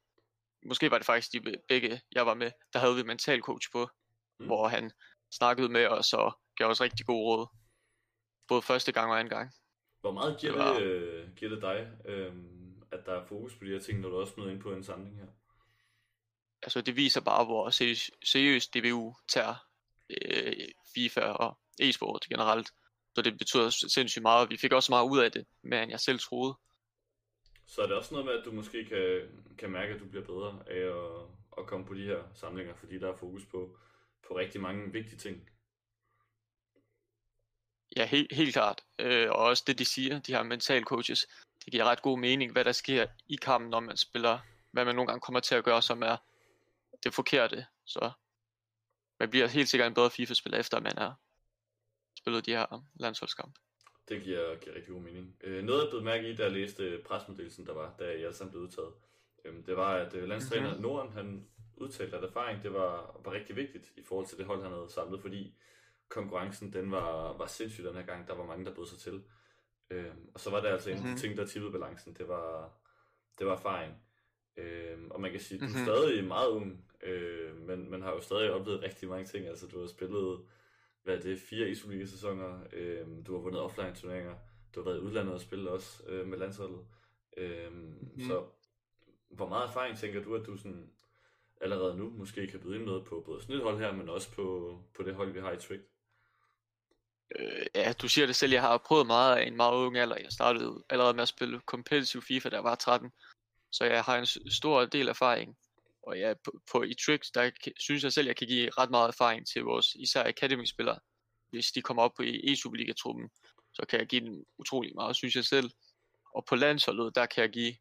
måske 0.67 0.91
var 0.91 0.99
det 0.99 1.07
faktisk 1.07 1.33
de 1.33 1.41
be- 1.41 1.63
begge, 1.69 2.01
jeg 2.13 2.27
var 2.27 2.35
med, 2.35 2.51
der 2.73 2.79
havde 2.79 2.95
vi 2.95 3.01
en 3.01 3.07
mental 3.07 3.41
coach 3.41 3.69
på, 3.73 3.89
Mm. 4.41 4.47
hvor 4.47 4.69
han 4.69 4.93
snakkede 5.33 5.69
med 5.69 5.87
os 5.87 6.13
og 6.13 6.39
gav 6.57 6.67
os 6.67 6.81
rigtig 6.81 7.07
gode 7.07 7.25
råd. 7.25 7.47
Både 8.49 8.63
første 8.63 8.93
gang 8.93 9.11
og 9.11 9.19
anden 9.21 9.31
gang. 9.31 9.51
Hvor 10.01 10.13
meget 10.13 10.41
giver 10.41 10.53
Det 10.53 10.61
var- 10.65 10.75
det, 10.75 10.83
øh, 10.83 11.35
giver 11.35 11.51
det 11.51 11.63
dig, 11.63 11.97
øhm, 12.05 12.83
at 12.93 13.07
der 13.07 13.13
er 13.13 13.27
fokus 13.27 13.55
på 13.57 13.65
de 13.65 13.71
her 13.71 13.81
ting, 13.81 14.01
når 14.01 14.09
du 14.09 14.17
også 14.21 14.35
møder 14.37 14.51
ind 14.51 14.61
på 14.61 14.73
en 14.73 14.85
samling 14.85 15.17
her? 15.17 15.27
Altså 16.63 16.81
det 16.81 16.97
viser 16.97 17.21
bare, 17.21 17.45
hvor 17.45 17.71
seriøs- 17.71 18.11
seriøst 18.25 18.75
DBU 18.75 19.15
tager 19.29 19.55
øh, 20.11 20.69
FIFA 20.95 21.21
og 21.21 21.59
e-sport 21.81 22.21
generelt. 22.31 22.71
Så 23.15 23.23
det 23.23 23.39
betyder 23.39 23.71
sindssygt 23.71 24.23
meget. 24.23 24.51
Vi 24.51 24.57
fik 24.57 24.73
også 24.73 24.93
meget 24.93 25.09
ud 25.11 25.19
af 25.19 25.33
det, 25.33 25.47
mere 25.63 25.83
end 25.83 25.91
jeg 25.91 26.01
selv 26.01 26.19
troede. 26.19 26.55
Så 27.67 27.83
er 27.83 27.87
det 27.87 27.97
også 27.97 28.15
noget 28.15 28.27
med, 28.27 28.35
at 28.35 28.45
du 28.45 28.53
måske 28.53 28.85
kan, 28.85 29.29
kan 29.59 29.71
mærke, 29.71 29.95
at 29.95 30.01
du 30.01 30.05
bliver 30.05 30.25
bedre 30.25 30.63
af 30.67 30.81
at, 30.81 31.27
at 31.59 31.67
komme 31.67 31.87
på 31.87 31.95
de 31.95 32.05
her 32.05 32.23
samlinger, 32.35 32.75
fordi 32.75 32.99
der 32.99 33.13
er 33.13 33.17
fokus 33.17 33.45
på, 33.45 33.79
på 34.29 34.39
rigtig 34.39 34.61
mange 34.61 34.93
vigtige 34.93 35.19
ting. 35.19 35.51
Ja, 37.97 38.07
helt, 38.07 38.33
helt 38.33 38.53
klart. 38.53 38.85
Øh, 38.99 39.31
og 39.31 39.37
også 39.37 39.65
det, 39.67 39.79
de 39.79 39.85
siger, 39.85 40.19
de 40.19 40.33
her 40.33 40.43
mental 40.43 40.85
coaches, 40.85 41.27
det 41.65 41.73
giver 41.73 41.85
ret 41.85 42.03
god 42.03 42.19
mening, 42.19 42.53
hvad 42.53 42.65
der 42.65 42.73
sker 42.73 43.07
i 43.29 43.37
kampen, 43.37 43.71
når 43.71 43.81
man 43.81 43.97
spiller, 43.97 44.39
hvad 44.71 44.85
man 44.85 44.95
nogle 44.95 45.09
gange 45.09 45.21
kommer 45.21 45.41
til 45.41 45.55
at 45.55 45.65
gøre, 45.65 45.83
som 45.83 46.03
er 46.03 46.17
det 47.05 47.15
forkerte. 47.15 47.67
Så 47.85 48.11
man 49.21 49.31
bliver 49.31 49.47
helt 49.47 49.69
sikkert 49.69 49.89
en 49.89 49.95
bedre 49.95 50.11
FIFA-spiller, 50.11 50.59
efter 50.59 50.81
man 50.81 50.99
har 50.99 51.15
spillet 52.19 52.47
de 52.47 52.51
her 52.51 52.83
landsholdskampe. 52.95 53.61
Det 54.09 54.23
giver, 54.23 54.57
giver 54.57 54.77
rigtig 54.77 54.93
god 54.95 55.03
mening. 55.03 55.37
Øh, 55.41 55.65
noget 55.65 55.83
jeg 55.83 55.91
blev 55.91 56.03
mærke 56.03 56.31
i, 56.31 56.37
da 56.37 56.43
jeg 56.43 56.53
læste 56.53 57.01
presmeddelelsen, 57.05 57.67
der 57.67 57.75
var, 57.75 57.95
da 57.99 58.05
jeg 58.05 58.15
alle 58.15 58.35
sammen 58.35 58.53
blev 58.53 58.63
udtaget, 58.63 58.93
øh, 59.45 59.55
det 59.67 59.77
var, 59.77 59.95
at 59.95 60.15
øh, 60.15 60.29
landstræner 60.29 60.69
mm-hmm. 60.69 60.83
Norden, 60.83 61.13
han 61.13 61.47
udtalte, 61.77 62.17
at 62.17 62.25
erfaring 62.25 62.63
det 62.63 62.73
var, 62.73 63.21
var 63.25 63.33
rigtig 63.33 63.57
vigtigt 63.57 63.93
i 63.97 64.03
forhold 64.03 64.27
til 64.27 64.39
det 64.39 64.47
hold, 64.47 64.63
han 64.63 64.73
havde 64.73 64.89
samlet, 64.89 65.21
fordi 65.21 65.55
konkurrencen 66.09 66.73
den 66.73 66.91
var, 66.91 67.37
var 67.37 67.47
sindssyg 67.47 67.85
den 67.85 67.95
her 67.95 68.03
gang. 68.03 68.29
Der 68.29 68.35
var 68.35 68.47
mange, 68.47 68.65
der 68.65 68.75
bød 68.75 68.87
sig 68.87 68.99
til. 68.99 69.23
Øhm, 69.91 70.31
og 70.35 70.41
så 70.41 70.51
var 70.51 70.61
det 70.61 70.69
altså 70.69 70.91
en 70.91 70.99
mm-hmm. 70.99 71.17
ting, 71.17 71.37
der 71.37 71.47
tippede 71.47 71.73
balancen. 71.73 72.15
Det 72.15 72.29
var, 72.29 72.73
det 73.39 73.47
var 73.47 73.53
erfaring. 73.53 73.95
Øhm, 74.57 75.11
og 75.11 75.21
man 75.21 75.31
kan 75.31 75.41
sige, 75.41 75.57
at 75.57 75.61
du 75.61 75.67
er 75.67 75.69
mm-hmm. 75.69 75.87
stadig 75.87 76.25
meget 76.25 76.49
ung, 76.49 76.85
øh, 77.03 77.57
men 77.57 77.91
man 77.91 78.03
har 78.03 78.13
jo 78.13 78.21
stadig 78.21 78.53
oplevet 78.53 78.83
rigtig 78.83 79.09
mange 79.09 79.27
ting. 79.27 79.47
Altså, 79.47 79.67
du 79.67 79.81
har 79.81 79.87
spillet, 79.87 80.41
hvad 81.07 81.17
er 81.17 81.21
det, 81.21 81.41
fire 81.41 81.71
Isolika-sæsoner. 81.71 82.61
Øh, 82.73 83.07
du 83.27 83.35
har 83.35 83.41
vundet 83.41 83.61
offline-turneringer. 83.61 84.35
Du 84.75 84.81
har 84.81 84.91
været 84.91 84.99
i 84.99 85.01
udlandet 85.01 85.35
og 85.35 85.41
spillet 85.41 85.69
også 85.69 86.03
øh, 86.07 86.27
med 86.27 86.39
landsholdet. 86.39 86.87
Øh, 87.37 87.73
mm-hmm. 87.73 88.21
Så 88.21 88.45
hvor 89.29 89.49
meget 89.49 89.69
erfaring 89.69 89.99
tænker 89.99 90.23
du, 90.23 90.35
at 90.35 90.47
du 90.47 90.57
sådan 90.57 90.91
allerede 91.61 91.97
nu 91.97 92.11
måske 92.11 92.47
kan 92.47 92.61
byde 92.61 92.77
ind 92.77 92.85
med 92.85 93.01
på 93.01 93.23
både 93.27 93.41
sådan 93.41 93.57
et 93.57 93.63
hold 93.63 93.79
her, 93.79 93.93
men 93.93 94.09
også 94.09 94.33
på, 94.33 94.79
på 94.97 95.03
det 95.03 95.15
hold, 95.15 95.33
vi 95.33 95.41
har 95.41 95.53
i 95.53 95.57
Trick? 95.57 95.83
Øh, 97.39 97.67
ja, 97.75 97.93
du 97.93 98.09
siger 98.09 98.27
det 98.27 98.37
selv, 98.37 98.53
jeg 98.53 98.63
har 98.63 98.79
prøvet 98.79 99.07
meget 99.07 99.37
af 99.37 99.47
en 99.47 99.57
meget 99.57 99.75
ung 99.75 99.99
alder. 99.99 100.17
Jeg 100.17 100.33
startede 100.33 100.85
allerede 100.91 101.15
med 101.15 101.23
at 101.23 101.29
spille 101.29 101.61
competitive 101.67 102.23
FIFA, 102.23 102.49
da 102.49 102.57
jeg 102.57 102.65
var 102.65 102.75
13. 102.75 103.13
Så 103.73 103.85
jeg 103.85 104.03
har 104.03 104.19
en 104.19 104.51
stor 104.51 104.85
del 104.85 105.09
erfaring. 105.09 105.57
Og 106.07 106.19
ja, 106.19 106.35
på, 106.45 106.61
på 106.73 106.83
i 106.83 106.95
Tricks, 106.95 107.31
der 107.31 107.51
synes 107.79 108.05
jeg 108.05 108.13
selv, 108.13 108.27
jeg 108.27 108.37
kan 108.37 108.47
give 108.47 108.71
ret 108.71 108.91
meget 108.91 109.09
erfaring 109.09 109.47
til 109.47 109.63
vores 109.63 109.95
især 109.95 110.25
Academy-spillere. 110.25 110.99
Hvis 111.51 111.67
de 111.67 111.83
kommer 111.83 112.03
op 112.03 112.15
på 112.17 112.23
e- 112.23 112.51
e-Superliga-truppen, 112.51 113.31
så 113.75 113.87
kan 113.89 113.99
jeg 113.99 114.07
give 114.07 114.21
dem 114.21 114.45
utrolig 114.59 114.95
meget, 114.95 115.17
synes 115.17 115.37
jeg 115.37 115.45
selv. 115.45 115.71
Og 116.35 116.45
på 116.45 116.57
landsholdet, 116.57 117.15
der 117.15 117.27
kan 117.27 117.43
jeg 117.43 117.51
give 117.51 117.75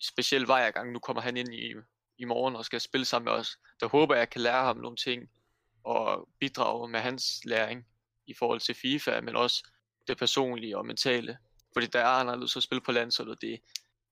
specielt 0.00 0.46
hver 0.46 0.70
gang, 0.70 0.92
nu 0.92 0.98
kommer 0.98 1.22
han 1.22 1.36
ind 1.36 1.54
i, 1.54 1.74
i 2.18 2.24
morgen 2.24 2.56
og 2.56 2.64
skal 2.64 2.80
spille 2.80 3.04
sammen 3.04 3.24
med 3.24 3.32
os. 3.32 3.58
Der 3.80 3.88
håber 3.88 4.14
jeg, 4.14 4.20
jeg 4.20 4.30
kan 4.30 4.40
lære 4.40 4.64
ham 4.64 4.76
nogle 4.76 4.96
ting 4.96 5.30
og 5.84 6.28
bidrage 6.40 6.88
med 6.88 7.00
hans 7.00 7.44
læring 7.44 7.86
i 8.26 8.34
forhold 8.34 8.60
til 8.60 8.74
FIFA, 8.74 9.20
men 9.20 9.36
også 9.36 9.70
det 10.08 10.18
personlige 10.18 10.78
og 10.78 10.86
mentale. 10.86 11.38
Fordi 11.72 11.86
der 11.86 12.00
er 12.00 12.06
anderledes 12.06 12.56
at 12.56 12.62
spille 12.62 12.80
på 12.80 12.92
landsholdet. 12.92 13.40
Det, 13.40 13.60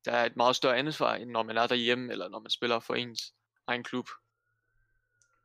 der 0.07 0.13
er 0.13 0.27
et 0.27 0.37
meget 0.37 0.57
større 0.57 0.77
ansvar, 0.77 1.15
end 1.15 1.31
når 1.31 1.43
man 1.43 1.57
er 1.57 1.67
derhjemme, 1.67 2.13
eller 2.13 2.29
når 2.29 2.39
man 2.39 2.51
spiller 2.51 2.81
for 2.81 2.95
ens 2.95 3.35
egen 3.67 3.85
klub. 3.85 4.09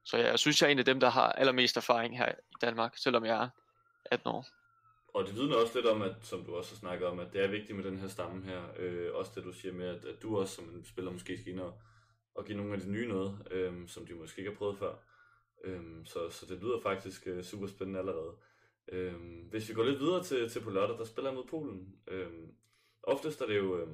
Så 0.06 0.18
jeg 0.18 0.40
synes, 0.40 0.62
jeg 0.62 0.68
er 0.68 0.72
en 0.72 0.80
af 0.80 0.86
dem, 0.86 1.00
der 1.00 1.10
har 1.10 1.32
allermest 1.32 1.78
erfaring 1.78 2.18
her 2.18 2.32
i 2.32 2.56
Danmark, 2.62 2.98
selvom 2.98 3.26
jeg 3.26 3.44
er 3.44 3.50
18 4.06 4.28
år. 4.28 4.46
Og 5.14 5.28
det 5.28 5.36
vidner 5.36 5.56
også 5.56 5.76
lidt 5.76 5.86
om, 5.86 6.02
at, 6.02 6.16
som 6.22 6.46
du 6.46 6.56
også 6.56 6.72
har 6.72 6.78
snakket 6.78 7.08
om, 7.08 7.20
at 7.20 7.34
det 7.34 7.44
er 7.44 7.48
vigtigt 7.48 7.76
med 7.76 7.86
den 7.86 7.98
her 7.98 8.08
stamme 8.08 8.46
her. 8.46 8.64
Øh, 8.78 9.10
også 9.14 9.32
det, 9.36 9.44
du 9.44 9.52
siger 9.52 9.74
med, 9.74 9.88
at, 9.88 10.06
at 10.06 10.22
du 10.22 10.40
også 10.40 10.56
som 10.56 10.66
en 10.76 10.86
spiller 10.86 11.12
måske 11.12 11.38
skal 11.38 11.52
ind 11.52 11.60
og, 11.60 11.74
og 12.36 12.46
give 12.46 12.58
nogle 12.58 12.74
af 12.74 12.80
de 12.80 12.92
nye 12.92 13.08
noget, 13.08 13.48
øh, 13.52 13.88
som 13.88 14.06
de 14.06 14.14
måske 14.14 14.40
ikke 14.40 14.52
har 14.52 14.58
prøvet 14.58 14.78
før. 14.78 14.96
Øh, 15.64 16.06
så, 16.06 16.30
så 16.30 16.46
det 16.46 16.62
lyder 16.62 16.82
faktisk 16.82 17.28
øh, 17.28 17.44
super 17.44 17.68
spændende 17.68 18.00
allerede. 18.00 18.36
Øh, 18.92 19.16
hvis 19.50 19.70
vi 19.70 19.74
går 19.74 19.84
lidt 19.84 20.00
videre 20.00 20.24
til, 20.24 20.50
til 20.50 20.62
på 20.62 20.70
lørdag, 20.70 20.98
der 20.98 21.06
spiller 21.06 21.30
jeg 21.30 21.36
mod 21.36 21.48
Polen. 21.50 21.96
Øh, 22.08 22.32
oftest 23.04 23.42
er 23.42 23.46
det 23.46 23.58
jo 23.58 23.80
Øh, 23.80 23.88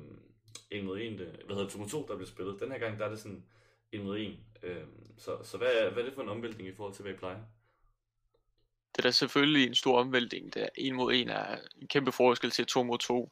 en 0.71 0.85
mod 0.85 0.99
en, 0.99 1.17
det, 1.17 1.27
hvad 1.45 1.55
hedder 1.55 1.69
2 1.69 1.79
mod 1.79 1.89
2, 1.89 2.07
der 2.07 2.15
bliver 2.15 2.27
spillet. 2.27 2.59
Den 2.59 2.71
her 2.71 2.79
gang, 2.79 2.99
der 2.99 3.05
er 3.05 3.09
det 3.09 3.19
sådan 3.19 3.45
1 3.91 4.01
mod 4.01 4.17
en. 4.19 4.39
Øhm, 4.63 5.17
så 5.17 5.37
så 5.43 5.57
hvad, 5.57 5.67
er, 5.67 5.89
hvad 5.89 6.03
er 6.03 6.05
det 6.05 6.15
for 6.15 6.21
en 6.21 6.29
omvæltning 6.29 6.69
i 6.69 6.73
forhold 6.75 6.93
til, 6.93 7.01
hvad 7.01 7.13
I 7.13 7.17
plejer? 7.17 7.39
Det 8.91 8.97
er 8.97 9.01
da 9.01 9.11
selvfølgelig 9.11 9.67
en 9.67 9.75
stor 9.75 9.99
omvæltning. 9.99 10.53
Det 10.53 10.63
er 10.63 10.69
en 10.77 10.95
mod 10.95 11.13
1 11.13 11.29
er 11.29 11.57
en 11.81 11.87
kæmpe 11.87 12.11
forskel 12.11 12.51
til 12.51 12.65
2 12.65 12.83
mod 12.83 12.97
2. 12.97 13.31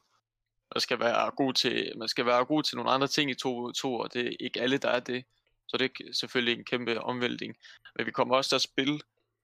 Man 0.74 0.80
skal 0.80 1.00
være 1.00 1.30
god 1.30 1.52
til, 1.52 1.92
man 1.98 2.08
skal 2.08 2.26
være 2.26 2.44
god 2.44 2.62
til 2.62 2.76
nogle 2.76 2.90
andre 2.90 3.06
ting 3.06 3.30
i 3.30 3.34
2 3.34 3.60
mod 3.60 3.72
2, 3.72 3.94
og 3.94 4.12
det 4.12 4.26
er 4.26 4.36
ikke 4.40 4.60
alle, 4.60 4.78
der 4.78 4.88
er 4.88 5.00
det. 5.00 5.24
Så 5.68 5.76
det 5.76 5.84
er 5.84 6.12
selvfølgelig 6.12 6.58
en 6.58 6.64
kæmpe 6.64 7.00
omvæltning. 7.00 7.56
Men 7.96 8.06
vi 8.06 8.10
kommer 8.10 8.36
også 8.36 8.50
til 8.50 8.56
at 8.56 8.62
spille 8.62 9.00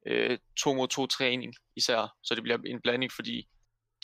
øh, 0.06 0.38
to 0.56 0.74
mod 0.74 0.88
2 0.88 1.06
træning 1.06 1.54
især, 1.76 2.16
så 2.22 2.34
det 2.34 2.42
bliver 2.42 2.58
en 2.66 2.80
blanding, 2.80 3.12
fordi 3.12 3.48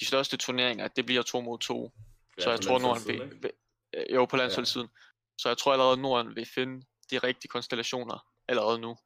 de 0.00 0.04
største 0.04 0.36
turneringer, 0.36 0.88
det 0.88 1.06
bliver 1.06 1.22
2 1.22 1.40
mod 1.40 1.58
2. 1.58 1.92
Så 2.38 2.50
jeg 2.50 2.60
tror, 2.60 2.78
Norden 2.78 3.02
vil, 3.06 3.42
vil, 3.42 3.50
øh, 3.94 4.14
jo 4.14 4.24
på 4.24 4.36
landsholdssiden. 4.36 4.86
Ja. 4.86 5.00
Så 5.38 5.48
jeg 5.48 5.58
tror 5.58 5.72
allerede, 5.72 5.96
Norden 5.96 6.36
vil 6.36 6.46
finde 6.46 6.86
de 7.10 7.18
rigtige 7.18 7.48
konstellationer 7.48 8.26
allerede 8.48 8.78
nu. 8.78 8.96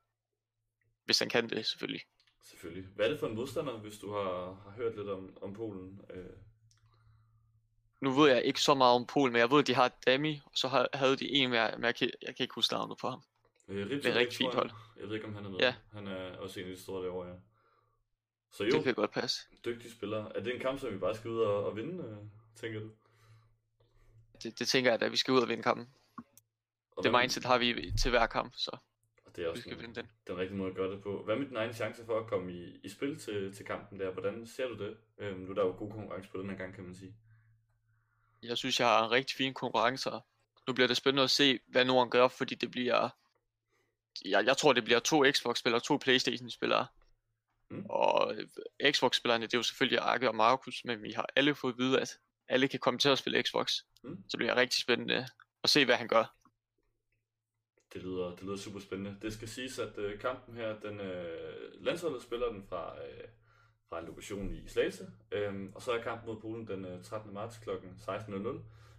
Hvis 1.04 1.18
han 1.18 1.28
kan 1.28 1.48
det, 1.48 1.66
selvfølgelig. 1.66 2.02
Selvfølgelig. 2.42 2.88
Hvad 2.94 3.06
er 3.06 3.10
det 3.10 3.20
for 3.20 3.26
en 3.26 3.34
modstander, 3.34 3.78
hvis 3.78 3.98
du 3.98 4.12
har, 4.12 4.60
har 4.64 4.72
hørt 4.76 4.96
lidt 4.96 5.08
om, 5.08 5.36
om 5.42 5.54
Polen? 5.54 6.00
Øh... 6.10 6.24
Nu 8.00 8.10
ved 8.10 8.30
jeg 8.30 8.44
ikke 8.44 8.60
så 8.60 8.74
meget 8.74 8.94
om 8.94 9.06
Polen, 9.06 9.32
men 9.32 9.40
jeg 9.40 9.50
ved, 9.50 9.58
at 9.58 9.66
de 9.66 9.74
har 9.74 9.92
Dami, 10.06 10.40
og 10.44 10.52
så 10.54 10.88
havde 10.94 11.16
de 11.16 11.30
en 11.30 11.50
mere, 11.50 11.72
men 11.76 11.84
jeg 11.84 11.94
kan, 11.94 12.10
jeg 12.22 12.36
kan 12.36 12.44
ikke 12.44 12.54
huske 12.54 12.74
navnet 12.74 12.98
på 12.98 13.08
ham. 13.08 13.22
Øh, 13.68 13.90
det 13.90 14.06
er 14.06 14.14
rigtig 14.14 14.36
fint 14.36 14.54
hold. 14.54 14.70
Jeg 15.00 15.08
ved 15.08 15.14
ikke, 15.14 15.26
om 15.26 15.34
han 15.34 15.44
er 15.44 15.50
med. 15.50 15.58
Ja. 15.58 15.74
Han 15.92 16.06
er 16.06 16.36
også 16.36 16.60
en 16.60 16.66
af 16.66 16.76
de 16.76 16.82
store 16.82 17.04
derovre, 17.04 17.28
ja. 17.28 17.34
Så 18.50 18.64
jo, 18.64 18.70
det 18.70 18.84
kan 18.84 18.94
godt 18.94 19.10
passe. 19.10 19.40
Dygtig 19.64 19.92
spiller. 19.92 20.24
Er 20.24 20.40
det 20.40 20.54
en 20.54 20.60
kamp, 20.60 20.80
som 20.80 20.92
vi 20.92 20.98
bare 20.98 21.14
skal 21.14 21.30
ud 21.30 21.38
og, 21.40 21.64
og 21.64 21.76
vinde, 21.76 22.04
øh, 22.04 22.16
tænker 22.56 22.80
du? 22.80 22.90
Det, 24.42 24.58
det 24.58 24.68
tænker 24.68 24.90
jeg, 24.90 25.02
at 25.02 25.12
vi 25.12 25.16
skal 25.16 25.32
ud 25.32 25.42
og 25.42 25.48
vinde 25.48 25.62
kampen. 25.62 25.88
Og 26.96 27.04
det 27.04 27.12
mindset 27.12 27.44
har 27.44 27.58
vi 27.58 27.92
til 28.02 28.10
hver 28.10 28.26
kamp, 28.26 28.52
så 28.56 28.76
og 29.24 29.36
det 29.36 29.44
er 29.44 29.48
også 29.48 29.58
vi 29.58 29.60
skal 29.60 29.72
en, 29.72 29.80
vinde 29.80 29.94
den. 29.94 30.10
den 30.26 30.36
rigtige 30.38 30.58
måde 30.58 30.70
at 30.70 30.76
gøre 30.76 30.92
det 30.92 31.02
på. 31.02 31.22
Hvad 31.24 31.36
med 31.36 31.46
din 31.46 31.56
egen 31.56 31.72
chance 31.72 32.04
for 32.04 32.20
at 32.20 32.26
komme 32.26 32.52
i, 32.52 32.80
i 32.84 32.88
spil 32.88 33.18
til, 33.18 33.54
til 33.54 33.66
kampen 33.66 34.00
der? 34.00 34.10
Hvordan 34.10 34.46
ser 34.46 34.68
du 34.68 34.78
det? 34.84 34.96
Øhm, 35.18 35.40
nu 35.40 35.50
er 35.50 35.54
der 35.54 35.62
jo 35.62 35.74
god 35.78 35.90
konkurrence 35.90 36.30
på 36.30 36.38
den 36.38 36.50
her 36.50 36.56
gang, 36.56 36.74
kan 36.74 36.84
man 36.84 36.94
sige. 36.94 37.14
Jeg 38.42 38.58
synes, 38.58 38.80
jeg 38.80 38.88
har 38.88 39.04
en 39.04 39.10
rigtig 39.10 39.36
fin 39.36 39.54
konkurrence. 39.54 40.10
Nu 40.68 40.74
bliver 40.74 40.86
det 40.86 40.96
spændende 40.96 41.22
at 41.22 41.30
se, 41.30 41.60
hvad 41.66 41.84
Norden 41.84 42.10
gør, 42.10 42.28
fordi 42.28 42.54
det 42.54 42.70
bliver 42.70 43.08
jeg, 44.24 44.46
jeg 44.46 44.56
tror, 44.56 44.72
det 44.72 44.84
bliver 44.84 45.00
to 45.00 45.24
Xbox-spillere 45.32 45.78
og 45.78 45.84
to 45.84 45.96
Playstation-spillere. 45.96 46.86
Mm. 47.70 47.86
Og 47.90 48.34
øh, 48.34 48.92
Xbox-spillerne, 48.92 49.46
det 49.46 49.54
er 49.54 49.58
jo 49.58 49.62
selvfølgelig 49.62 49.98
Arke 49.98 50.28
og 50.28 50.34
Markus, 50.34 50.84
men 50.84 51.02
vi 51.02 51.12
har 51.12 51.26
alle 51.36 51.54
fået 51.54 51.72
at 51.72 51.78
vide, 51.78 52.00
at 52.00 52.18
alle 52.52 52.68
kan 52.68 52.80
komme 52.80 52.98
til 52.98 53.08
at 53.08 53.18
spille 53.18 53.42
Xbox. 53.42 53.72
Mm. 54.02 54.16
Så 54.16 54.28
det 54.30 54.38
bliver 54.38 54.56
rigtig 54.56 54.80
spændende 54.80 55.26
at 55.64 55.70
se, 55.70 55.84
hvad 55.84 55.94
han 55.94 56.08
gør. 56.08 56.36
Det 57.92 58.02
lyder, 58.02 58.30
det 58.30 58.42
lyder 58.42 58.56
super 58.56 58.80
spændende. 58.80 59.16
Det 59.22 59.32
skal 59.32 59.48
siges, 59.48 59.78
at 59.78 59.98
uh, 59.98 60.18
kampen 60.20 60.56
her, 60.56 60.80
den 60.80 61.00
uh, 61.00 61.84
landsholdet 61.84 62.22
spiller 62.22 62.48
den 62.52 62.62
fra, 62.68 62.92
uh, 62.92 63.28
fra 63.88 64.00
en 64.00 64.06
lokation 64.06 64.54
i 64.54 64.68
Slagelse, 64.68 65.06
um, 65.48 65.72
og 65.74 65.82
så 65.82 65.92
er 65.92 66.02
kampen 66.02 66.26
mod 66.26 66.40
Polen 66.40 66.66
den 66.66 66.84
uh, 66.84 67.02
13. 67.02 67.34
marts 67.34 67.58
kl. 67.58 67.70
16.00, 67.70 68.48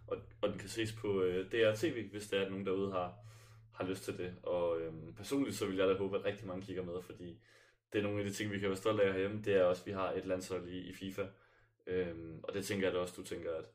og, 0.07 0.17
og 0.41 0.49
den 0.49 0.59
kan 0.59 0.69
ses 0.69 0.91
på 0.91 1.07
uh, 1.07 1.45
DRTV, 1.51 2.09
hvis 2.11 2.27
der 2.27 2.39
er 2.39 2.49
nogen 2.49 2.65
derude 2.65 2.91
har, 2.91 3.13
har 3.73 3.85
lyst 3.85 4.03
til 4.03 4.17
det. 4.17 4.35
Og 4.43 4.81
øhm, 4.81 5.13
personligt 5.13 5.57
så 5.57 5.65
vil 5.65 5.77
jeg 5.77 5.87
da 5.87 5.93
håbe, 5.93 6.17
at 6.17 6.25
rigtig 6.25 6.47
mange 6.47 6.65
kigger 6.65 6.83
med, 6.83 7.01
fordi 7.01 7.39
det 7.93 7.99
er 7.99 8.03
nogle 8.03 8.19
af 8.19 8.25
de 8.25 8.33
ting, 8.33 8.51
vi 8.51 8.59
kan 8.59 8.69
være 8.69 8.77
stolte 8.77 9.03
af 9.03 9.13
herhjemme. 9.13 9.41
Det 9.41 9.55
er 9.55 9.63
også, 9.63 9.81
at 9.81 9.87
vi 9.87 9.91
har 9.91 10.11
et 10.11 10.25
landshold 10.25 10.69
i, 10.69 10.77
i 10.77 10.93
FIFA. 10.93 11.25
Øhm, 11.87 12.39
og 12.43 12.53
det 12.53 12.65
tænker 12.65 12.87
jeg 12.87 12.93
da 12.93 12.99
også, 12.99 13.13
du 13.17 13.23
tænker, 13.23 13.55
at, 13.55 13.65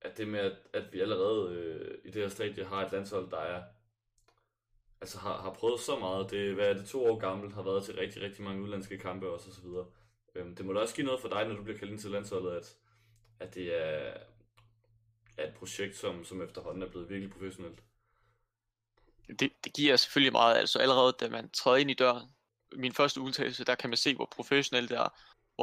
at 0.00 0.18
det 0.18 0.28
med, 0.28 0.40
at, 0.40 0.56
at 0.72 0.92
vi 0.92 1.00
allerede 1.00 1.54
øh, 1.54 1.98
i 2.04 2.10
det 2.10 2.22
her 2.22 2.28
stadie 2.28 2.64
har 2.64 2.86
et 2.86 2.92
landshold, 2.92 3.30
der 3.30 3.40
er 3.40 3.62
altså 5.00 5.18
har, 5.18 5.42
har 5.42 5.54
prøvet 5.54 5.80
så 5.80 5.98
meget. 5.98 6.30
Det, 6.30 6.54
hvad 6.54 6.68
er 6.68 6.74
det, 6.74 6.88
to 6.88 7.04
år 7.04 7.18
gammelt, 7.18 7.54
har 7.54 7.62
været 7.62 7.84
til 7.84 7.94
rigtig, 7.94 8.22
rigtig 8.22 8.44
mange 8.44 8.62
udlandske 8.62 8.98
kampe 8.98 9.28
også, 9.28 9.48
og 9.48 9.54
så 9.54 9.62
videre. 9.62 9.86
Øhm, 10.34 10.56
det 10.56 10.66
må 10.66 10.72
da 10.72 10.80
også 10.80 10.94
give 10.94 11.06
noget 11.06 11.20
for 11.20 11.28
dig, 11.28 11.48
når 11.48 11.54
du 11.54 11.62
bliver 11.62 11.78
kaldt 11.78 11.92
ind 11.92 12.00
til 12.00 12.10
landsholdet, 12.10 12.56
at, 12.56 12.76
at 13.40 13.54
det 13.54 13.82
er, 13.82 14.14
er 15.36 15.48
et 15.48 15.54
projekt, 15.54 15.96
som, 15.96 16.24
som 16.24 16.42
efterhånden 16.42 16.82
er 16.82 16.88
blevet 16.90 17.08
virkelig 17.08 17.32
professionelt 17.32 17.82
det, 19.28 19.52
det 19.64 19.72
giver 19.72 19.96
selvfølgelig 19.96 20.32
meget, 20.32 20.56
altså 20.56 20.78
allerede 20.78 21.16
da 21.20 21.28
man 21.28 21.50
træder 21.50 21.76
ind 21.76 21.90
i 21.90 21.94
døren, 21.94 22.28
min 22.72 22.92
første 22.92 23.20
udtalelse, 23.20 23.64
der 23.64 23.74
kan 23.74 23.90
man 23.90 23.96
se, 23.96 24.14
hvor 24.14 24.28
professionelt 24.36 24.90
det 24.90 24.98
er, 24.98 25.08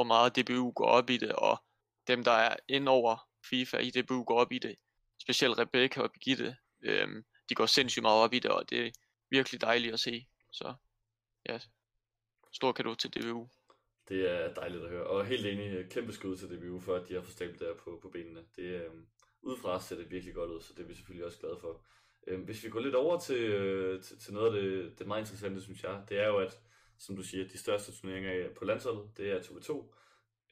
hvor 0.00 0.14
meget 0.14 0.36
DBU 0.36 0.70
går 0.70 0.86
op 0.86 1.10
i 1.10 1.16
det, 1.16 1.32
og 1.32 1.64
dem, 2.06 2.24
der 2.24 2.32
er 2.32 2.56
ind 2.68 2.88
over 2.88 3.28
FIFA 3.50 3.78
i 3.78 3.90
DBU 3.90 4.24
går 4.24 4.40
op 4.40 4.52
i 4.52 4.58
det, 4.58 4.76
specielt 5.22 5.58
Rebecca 5.58 6.02
og 6.02 6.12
Birgitte, 6.12 6.56
øhm, 6.82 7.24
de 7.48 7.54
går 7.54 7.66
sindssygt 7.66 8.02
meget 8.02 8.22
op 8.24 8.32
i 8.32 8.38
det, 8.38 8.50
og 8.50 8.70
det 8.70 8.86
er 8.86 8.90
virkelig 9.30 9.60
dejligt 9.60 9.94
at 9.94 10.00
se. 10.00 10.26
Så 10.52 10.74
ja, 11.48 11.58
stor 12.52 12.72
kado 12.72 12.94
til 12.94 13.10
DBU. 13.10 13.48
Det 14.08 14.30
er 14.30 14.54
dejligt 14.54 14.84
at 14.84 14.90
høre, 14.90 15.06
og 15.06 15.26
helt 15.26 15.46
enig, 15.46 15.90
kæmpe 15.90 16.12
skud 16.12 16.36
til 16.36 16.48
DBU 16.48 16.80
for, 16.80 16.94
at 16.94 17.08
de 17.08 17.14
har 17.14 17.20
fået 17.20 17.32
stablet 17.32 17.60
der 17.60 17.74
på, 17.74 17.98
på 18.02 18.08
benene. 18.08 18.44
Det, 18.56 18.64
øhm, 18.64 19.06
udefra 19.42 19.80
ser 19.80 19.96
det 19.96 20.10
virkelig 20.10 20.34
godt 20.34 20.50
ud, 20.50 20.60
så 20.60 20.72
det 20.76 20.82
er 20.82 20.88
vi 20.88 20.94
selvfølgelig 20.94 21.26
også 21.26 21.38
glade 21.38 21.58
for. 21.60 21.84
Øhm, 22.26 22.42
hvis 22.42 22.64
vi 22.64 22.70
går 22.70 22.80
lidt 22.80 22.94
over 22.94 23.18
til, 23.18 23.40
øh, 23.40 24.02
til, 24.02 24.18
til 24.18 24.34
noget 24.34 24.56
af 24.56 24.62
det, 24.62 24.98
det 24.98 25.06
meget 25.06 25.22
interessante, 25.22 25.62
synes 25.62 25.82
jeg, 25.82 26.02
det 26.08 26.18
er 26.18 26.26
jo, 26.26 26.38
at 26.38 26.60
som 27.00 27.16
du 27.16 27.22
siger, 27.22 27.48
de 27.48 27.58
største 27.58 27.92
turneringer 27.92 28.34
øh, 28.34 28.54
på 28.54 28.64
landsholdet, 28.64 29.10
det 29.16 29.30
er 29.30 29.40
2v2. 29.40 29.94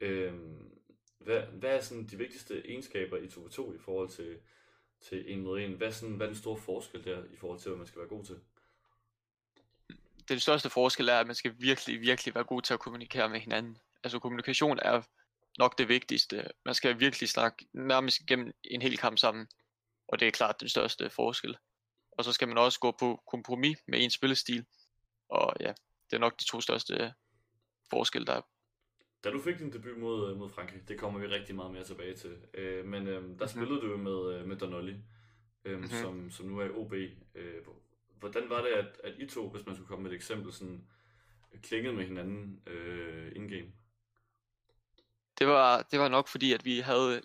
Øhm, 0.00 0.78
hvad, 1.18 1.42
hvad 1.42 1.70
er 1.70 1.80
sådan 1.80 2.06
de 2.06 2.18
vigtigste 2.18 2.68
egenskaber 2.68 3.16
i 3.16 3.26
2v2 3.26 3.74
i 3.74 3.78
forhold 3.78 4.08
til, 4.08 4.38
til 5.00 5.32
en 5.32 5.40
mod 5.40 5.60
en? 5.60 5.72
Hvad 5.72 5.88
er, 5.88 5.92
sådan, 5.92 6.14
hvad 6.14 6.26
er 6.26 6.30
den 6.30 6.40
store 6.40 6.56
forskel 6.56 7.04
der 7.04 7.24
i 7.32 7.36
forhold 7.36 7.60
til, 7.60 7.68
hvad 7.68 7.78
man 7.78 7.86
skal 7.86 7.98
være 7.98 8.08
god 8.08 8.24
til? 8.24 8.40
Den 10.28 10.40
største 10.40 10.70
forskel 10.70 11.08
er, 11.08 11.20
at 11.20 11.26
man 11.26 11.36
skal 11.36 11.54
virkelig, 11.58 12.00
virkelig 12.00 12.34
være 12.34 12.44
god 12.44 12.62
til 12.62 12.74
at 12.74 12.80
kommunikere 12.80 13.28
med 13.28 13.40
hinanden. 13.40 13.78
Altså 14.04 14.18
kommunikation 14.18 14.78
er 14.82 15.02
nok 15.58 15.78
det 15.78 15.88
vigtigste. 15.88 16.50
Man 16.64 16.74
skal 16.74 17.00
virkelig 17.00 17.28
snakke 17.28 17.66
nærmest 17.72 18.18
gennem 18.28 18.52
en 18.64 18.82
hel 18.82 18.98
kamp 18.98 19.18
sammen. 19.18 19.48
Og 20.08 20.20
det 20.20 20.28
er 20.28 20.32
klart 20.32 20.60
den 20.60 20.68
største 20.68 21.10
forskel. 21.10 21.56
Og 22.12 22.24
så 22.24 22.32
skal 22.32 22.48
man 22.48 22.58
også 22.58 22.80
gå 22.80 22.96
på 23.00 23.22
kompromis 23.30 23.78
med 23.88 24.02
en 24.02 24.10
spillestil. 24.10 24.64
Og 25.28 25.52
ja, 25.60 25.72
det 26.10 26.16
er 26.16 26.20
nok 26.20 26.40
de 26.40 26.44
to 26.44 26.60
største 26.60 27.14
forskel, 27.90 28.26
der 28.26 28.32
er. 28.32 28.40
Da 29.24 29.30
du 29.30 29.40
fik 29.40 29.58
din 29.58 29.72
debut 29.72 29.98
mod, 29.98 30.34
mod 30.34 30.50
Frankrig, 30.50 30.88
det 30.88 30.98
kommer 30.98 31.20
vi 31.20 31.26
rigtig 31.26 31.54
meget 31.54 31.72
mere 31.72 31.84
tilbage 31.84 32.14
til. 32.14 32.36
Øh, 32.54 32.84
men 32.84 33.06
øh, 33.06 33.14
der 33.14 33.20
mm-hmm. 33.20 33.48
spillede 33.48 33.80
du 33.80 33.96
med, 33.96 34.34
øh, 34.34 34.46
med 34.46 34.56
Donolli, 34.56 34.96
øh, 35.64 35.78
mm-hmm. 35.78 35.90
som, 35.90 36.30
som 36.30 36.46
nu 36.46 36.58
er 36.58 36.64
i 36.64 36.70
OB. 36.70 36.92
Øh, 37.34 37.62
hvordan 38.18 38.50
var 38.50 38.62
det, 38.62 38.68
at, 38.68 39.00
at 39.04 39.14
I 39.18 39.26
to, 39.26 39.48
hvis 39.48 39.66
man 39.66 39.74
skulle 39.74 39.88
komme 39.88 40.02
med 40.02 40.10
et 40.10 40.16
eksempel, 40.16 40.52
sådan, 40.52 40.88
klingede 41.62 41.94
med 41.94 42.04
hinanden 42.04 42.62
øh, 42.66 43.32
in-game? 43.36 43.72
Det 45.38 45.46
var, 45.46 45.82
det 45.82 45.98
var 45.98 46.08
nok 46.08 46.28
fordi, 46.28 46.52
at 46.52 46.64
vi 46.64 46.78
havde 46.78 47.22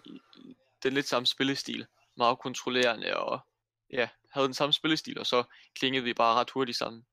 den 0.83 0.93
lidt 0.93 1.05
samme 1.05 1.25
spillestil. 1.25 1.85
Meget 2.17 2.39
kontrollerende 2.39 3.17
og 3.17 3.39
ja, 3.89 4.09
havde 4.31 4.47
den 4.47 4.53
samme 4.53 4.73
spillestil, 4.73 5.19
og 5.19 5.25
så 5.25 5.43
klingede 5.75 6.03
vi 6.03 6.13
bare 6.13 6.39
ret 6.39 6.49
hurtigt 6.49 6.77
sammen. 6.77 7.05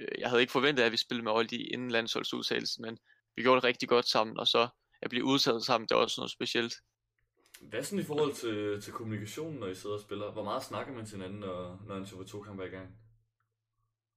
Øh, 0.00 0.08
jeg 0.18 0.28
havde 0.28 0.40
ikke 0.40 0.52
forventet, 0.52 0.82
at 0.82 0.92
vi 0.92 0.96
spillede 0.96 1.24
med 1.24 1.32
Oldi 1.32 1.56
inden 1.56 1.90
landsholdsudtagelsen, 1.90 2.82
men 2.82 2.98
vi 3.36 3.42
gjorde 3.42 3.56
det 3.56 3.64
rigtig 3.64 3.88
godt 3.88 4.08
sammen, 4.08 4.38
og 4.38 4.46
så 4.46 4.68
at 5.02 5.10
blive 5.10 5.24
udtaget 5.24 5.64
sammen, 5.64 5.88
det 5.88 5.94
var 5.94 6.02
også 6.02 6.20
noget 6.20 6.30
specielt. 6.30 6.74
Hvad 7.60 7.82
sådan 7.82 7.98
i 7.98 8.02
forhold 8.02 8.34
til, 8.34 8.82
til 8.82 8.92
kommunikationen, 8.92 9.60
når 9.60 9.66
I 9.66 9.74
sidder 9.74 9.96
og 9.96 10.02
spiller? 10.02 10.32
Hvor 10.32 10.44
meget 10.44 10.64
snakker 10.64 10.92
man 10.92 11.06
til 11.06 11.16
hinanden, 11.16 11.40
når, 11.40 11.82
når 11.86 11.96
en 11.96 12.06
Super 12.06 12.24
2 12.24 12.42
kamp 12.42 12.60
er 12.60 12.64
i 12.64 12.68
gang? 12.68 12.98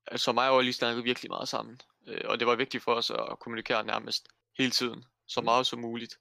Altså 0.08 0.32
mig 0.32 0.50
og 0.50 0.56
Olli 0.56 0.72
snakkede 0.72 1.04
virkelig 1.04 1.32
meget 1.32 1.50
sammen, 1.50 1.82
øh, 2.08 2.22
og 2.26 2.40
det 2.40 2.48
var 2.48 2.56
vigtigt 2.56 2.84
for 2.84 2.94
os 2.94 3.12
at 3.12 3.40
kommunikere 3.40 3.86
nærmest 3.86 4.28
hele 4.58 4.72
tiden, 4.72 5.04
så 5.28 5.42
mm. 5.42 5.46
meget 5.46 5.68
som 5.68 5.80
muligt. 5.80 6.20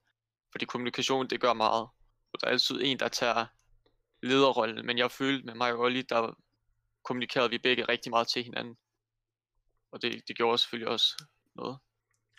Fordi 0.53 0.65
kommunikation, 0.65 1.27
det 1.27 1.41
gør 1.41 1.53
meget. 1.53 1.89
Og 2.33 2.41
der 2.41 2.47
er 2.47 2.51
altid 2.51 2.81
en, 2.83 2.99
der 2.99 3.09
tager 3.09 3.47
lederrollen, 4.23 4.87
men 4.87 4.99
jeg 4.99 5.11
følte 5.11 5.47
med 5.47 5.55
mig 5.55 5.73
og 5.73 5.79
Olli, 5.79 6.03
der 6.03 6.39
kommunikerede 7.05 7.51
vi 7.51 7.59
begge 7.59 7.85
rigtig 7.89 8.11
meget 8.11 8.29
til 8.29 8.45
hinanden. 8.45 8.77
Og 9.93 10.03
det, 10.03 10.29
det 10.29 10.37
gjorde 10.37 10.59
selvfølgelig 10.59 10.89
også 10.89 11.25
noget. 11.55 11.79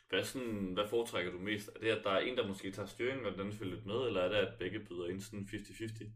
Hvad, 0.10 0.24
sådan, 0.24 0.74
hvad 0.74 0.88
foretrækker 0.88 1.32
du 1.32 1.40
mest? 1.40 1.70
Er 1.76 1.80
det, 1.80 1.90
at 1.90 2.04
der 2.04 2.12
er 2.12 2.20
en, 2.20 2.38
der 2.38 2.48
måske 2.48 2.72
tager 2.72 2.88
styringen, 2.88 3.26
og 3.26 3.32
den 3.32 3.40
anden 3.40 3.58
følger 3.58 3.76
lidt 3.76 3.86
med, 3.86 3.96
eller 3.96 4.22
er 4.22 4.30
det, 4.30 4.36
at 4.36 4.60
begge 4.60 4.80
byder 4.80 5.08
ind 5.08 5.22
sådan 5.22 5.48
50-50? 5.52 6.10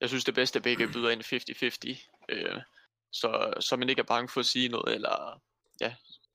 Jeg 0.00 0.08
synes, 0.08 0.24
det 0.24 0.34
bedste 0.34 0.56
er, 0.56 0.60
at 0.60 0.64
begge 0.64 0.88
byder 0.92 1.10
ind 1.10 1.20
50-50. 1.20 2.26
Øh, 2.28 2.60
så, 3.12 3.54
så 3.60 3.76
man 3.76 3.88
ikke 3.88 4.00
er 4.00 4.06
bange 4.14 4.28
for 4.28 4.40
at 4.40 4.46
sige 4.46 4.68
noget, 4.68 4.94
eller 4.94 5.42
ja, 5.80 5.88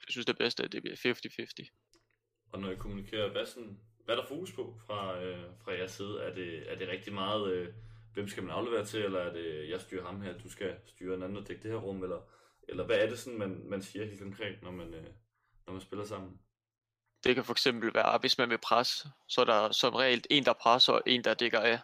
jeg 0.06 0.10
synes, 0.10 0.25
det 0.25 0.38
bedste 0.38 0.63
er, 0.63 0.66
at 0.66 0.72
det 0.72 0.82
bliver 0.82 0.96
50-50. 0.96 2.50
Og 2.51 2.60
når 2.60 2.72
I 2.72 2.75
kommunikerer, 2.75 3.32
hvad, 3.32 3.46
sådan, 3.46 3.80
hvad 4.06 4.16
er 4.16 4.22
der 4.22 4.28
fokus 4.28 4.51
på 4.51 4.80
fra, 4.86 5.22
øh, 5.22 5.46
fra 5.63 5.72
jeres 5.72 5.92
side? 5.92 6.22
Er 6.22 6.34
det, 6.34 6.72
er 6.72 6.78
det 6.78 6.88
rigtig 6.88 7.13
meget, 7.13 7.51
øh, 7.54 7.74
hvem 8.13 8.28
skal 8.28 8.44
man 8.44 8.51
aflevere 8.51 8.86
til, 8.86 9.04
eller 9.04 9.20
er 9.20 9.34
det, 9.34 9.70
jeg 9.70 9.82
styrer 9.82 10.06
ham 10.06 10.22
her, 10.22 10.38
du 10.38 10.50
skal 10.50 10.75
styre 10.86 11.16
en 11.16 11.24
anden 11.24 11.38
og 11.38 11.48
dække 11.48 11.63
det 11.63 11.72
her 11.72 11.78
rum, 11.78 12.04
eller, 12.04 12.22
eller 12.70 12.86
hvad 12.86 12.98
er 12.98 13.10
det 13.10 13.20
sådan, 13.20 13.40
man, 13.40 13.62
man 13.70 13.82
siger 13.82 14.06
helt 14.06 14.22
konkret, 14.22 14.62
når 14.62 14.72
man, 14.72 14.94
øh, 14.94 15.08
når 15.66 15.74
man 15.74 15.82
spiller 15.82 16.06
sammen? 16.06 16.40
Det 17.24 17.36
kan 17.36 17.46
for 17.46 17.54
eksempel 17.54 17.94
være, 17.94 18.18
hvis 18.18 18.38
man 18.38 18.50
vil 18.50 18.58
presse, 18.58 19.10
så 19.28 19.42
er 19.42 19.46
der 19.46 19.72
som 19.72 19.96
regel 19.96 20.24
en, 20.30 20.46
der 20.46 20.54
presser, 20.54 20.94
og 20.94 21.02
en, 21.06 21.24
der 21.24 21.34
dækker 21.34 21.60
af. 21.60 21.80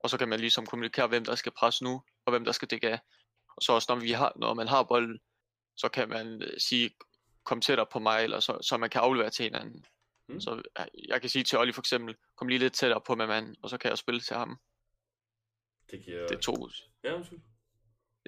Og 0.00 0.10
så 0.10 0.18
kan 0.18 0.28
man 0.28 0.40
ligesom 0.40 0.66
kommunikere, 0.66 1.08
hvem 1.08 1.24
der 1.24 1.34
skal 1.34 1.52
presse 1.52 1.84
nu, 1.84 2.02
og 2.24 2.30
hvem 2.32 2.44
der 2.44 2.52
skal 2.52 2.68
dække 2.68 2.88
af. 2.88 3.00
Og 3.56 3.62
så 3.62 3.72
også 3.72 3.86
når, 3.94 4.00
vi 4.00 4.10
har, 4.10 4.32
når 4.36 4.54
man 4.54 4.68
har 4.68 4.82
bolden, 4.82 5.20
så 5.76 5.88
kan 5.88 6.08
man 6.08 6.42
øh, 6.42 6.60
sige, 6.60 6.90
kom 7.44 7.60
tættere 7.60 7.86
på 7.92 7.98
mig, 7.98 8.24
eller 8.24 8.40
så, 8.40 8.58
så 8.60 8.76
man 8.76 8.90
kan 8.90 9.00
aflevere 9.00 9.30
til 9.30 9.42
hinanden. 9.42 9.86
Mm. 10.28 10.40
Så 10.40 10.62
jeg 11.08 11.20
kan 11.20 11.30
sige 11.30 11.44
til 11.44 11.58
Olli 11.58 11.72
for 11.72 11.82
eksempel, 11.82 12.16
kom 12.36 12.48
lige 12.48 12.58
lidt 12.58 12.72
tættere 12.72 13.00
på 13.00 13.14
med 13.14 13.26
manden, 13.26 13.56
og 13.62 13.70
så 13.70 13.78
kan 13.78 13.90
jeg 13.90 13.98
spille 13.98 14.20
til 14.20 14.36
ham. 14.36 14.58
Det 15.90 16.04
giver... 16.04 16.26
Det 16.26 16.36
er 16.36 16.40
to... 16.40 16.68
Ja, 17.04 17.14
undskyld. 17.14 17.40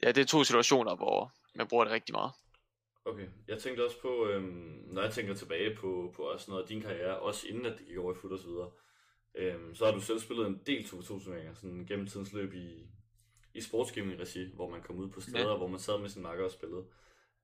Ja, 0.02 0.12
det 0.12 0.21
er 0.21 0.26
to 0.26 0.45
situationer, 0.45 0.97
hvor 0.97 1.33
man 1.54 1.69
bruger 1.69 1.85
det 1.85 1.92
rigtig 1.92 2.12
meget. 2.12 2.33
Okay, 3.04 3.26
jeg 3.49 3.59
tænkte 3.59 3.85
også 3.85 4.00
på, 4.00 4.26
øhm, 4.26 4.85
når 4.87 5.02
jeg 5.02 5.12
tænker 5.12 5.35
tilbage 5.35 5.76
på, 5.76 6.12
på 6.16 6.23
også 6.23 6.50
noget 6.50 6.62
af 6.62 6.69
din 6.69 6.80
karriere, 6.80 7.19
også 7.19 7.49
inden 7.49 7.66
at 7.66 7.78
det 7.78 7.87
gik 7.87 7.99
over 7.99 8.12
i 8.12 8.16
fod 8.16 8.33
og 8.33 8.38
så 8.38 8.47
videre, 8.47 8.71
øhm, 9.35 9.75
så 9.75 9.85
har 9.85 9.92
du 9.92 10.00
selv 10.00 10.19
spillet 10.19 10.47
en 10.47 10.61
del 10.66 10.88
2 10.88 11.02
turneringer 11.02 11.54
sådan 11.54 11.87
gennem 11.87 12.07
tidens 12.07 12.33
løb 12.33 12.54
i, 12.54 12.87
i 13.54 13.61
sportsgaming-regi, 13.61 14.54
hvor 14.54 14.71
man 14.71 14.83
kom 14.83 14.97
ud 14.97 15.09
på 15.09 15.21
steder, 15.21 15.50
ja. 15.50 15.57
hvor 15.57 15.66
man 15.66 15.78
sad 15.78 15.99
med 15.99 16.09
sin 16.09 16.23
makker 16.23 16.45
og 16.45 16.50
spillede. 16.50 16.85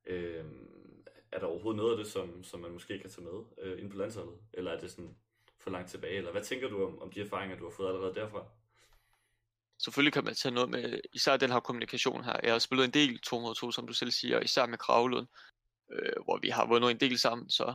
Øhm, 0.06 0.96
er 1.32 1.38
der 1.38 1.46
overhovedet 1.46 1.76
noget 1.76 1.90
af 1.90 1.96
det, 1.96 2.06
som, 2.06 2.44
som 2.44 2.60
man 2.60 2.72
måske 2.72 2.98
kan 2.98 3.10
tage 3.10 3.25
med 3.25 3.44
øh, 3.58 3.82
ind 3.82 3.90
på 3.90 3.96
landsholdet? 3.96 4.38
Eller 4.52 4.70
er 4.70 4.80
det 4.80 4.90
sådan 4.90 5.16
for 5.58 5.70
langt 5.70 5.90
tilbage? 5.90 6.16
Eller 6.16 6.32
hvad 6.32 6.42
tænker 6.42 6.68
du 6.68 6.84
om, 6.84 7.02
om 7.02 7.10
de 7.10 7.20
erfaringer, 7.20 7.56
du 7.56 7.64
har 7.64 7.70
fået 7.70 7.88
allerede 7.88 8.14
derfra? 8.14 8.46
Selvfølgelig 9.78 10.12
kan 10.12 10.25
man 10.25 10.35
tage 10.35 10.54
noget 10.54 10.71
med, 10.71 11.00
især 11.12 11.37
den 11.37 11.50
her 11.50 11.61
kommunikation 11.61 12.25
her. 12.25 12.40
Jeg 12.42 12.52
har 12.52 12.59
spillet 12.59 12.85
en 12.85 12.90
del 12.90 13.18
202, 13.18 13.71
som 13.71 13.87
du 13.87 13.92
selv 13.92 14.11
siger, 14.11 14.40
især 14.40 14.66
med 14.66 14.78
Kravlund, 14.78 15.26
øh, 15.92 16.12
hvor 16.25 16.38
vi 16.42 16.49
har 16.49 16.66
vundet 16.66 16.90
en 16.90 17.00
del 17.00 17.18
sammen, 17.18 17.50
så 17.50 17.75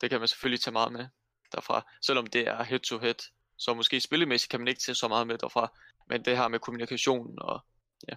det 0.00 0.10
kan 0.10 0.18
man 0.18 0.28
selvfølgelig 0.28 0.60
tage 0.60 0.72
meget 0.72 0.92
med 0.92 1.06
derfra. 1.52 1.92
Selvom 2.02 2.26
det 2.26 2.48
er 2.48 2.62
head 2.62 2.80
to 2.80 2.98
head, 2.98 3.30
så 3.58 3.74
måske 3.74 4.00
spillemæssigt 4.00 4.50
kan 4.50 4.60
man 4.60 4.68
ikke 4.68 4.80
tage 4.80 4.94
så 4.94 5.08
meget 5.08 5.26
med 5.26 5.38
derfra, 5.38 5.78
men 6.08 6.24
det 6.24 6.36
her 6.36 6.48
med 6.48 6.58
kommunikationen, 6.58 7.38
og 7.42 7.60
ja, 8.08 8.16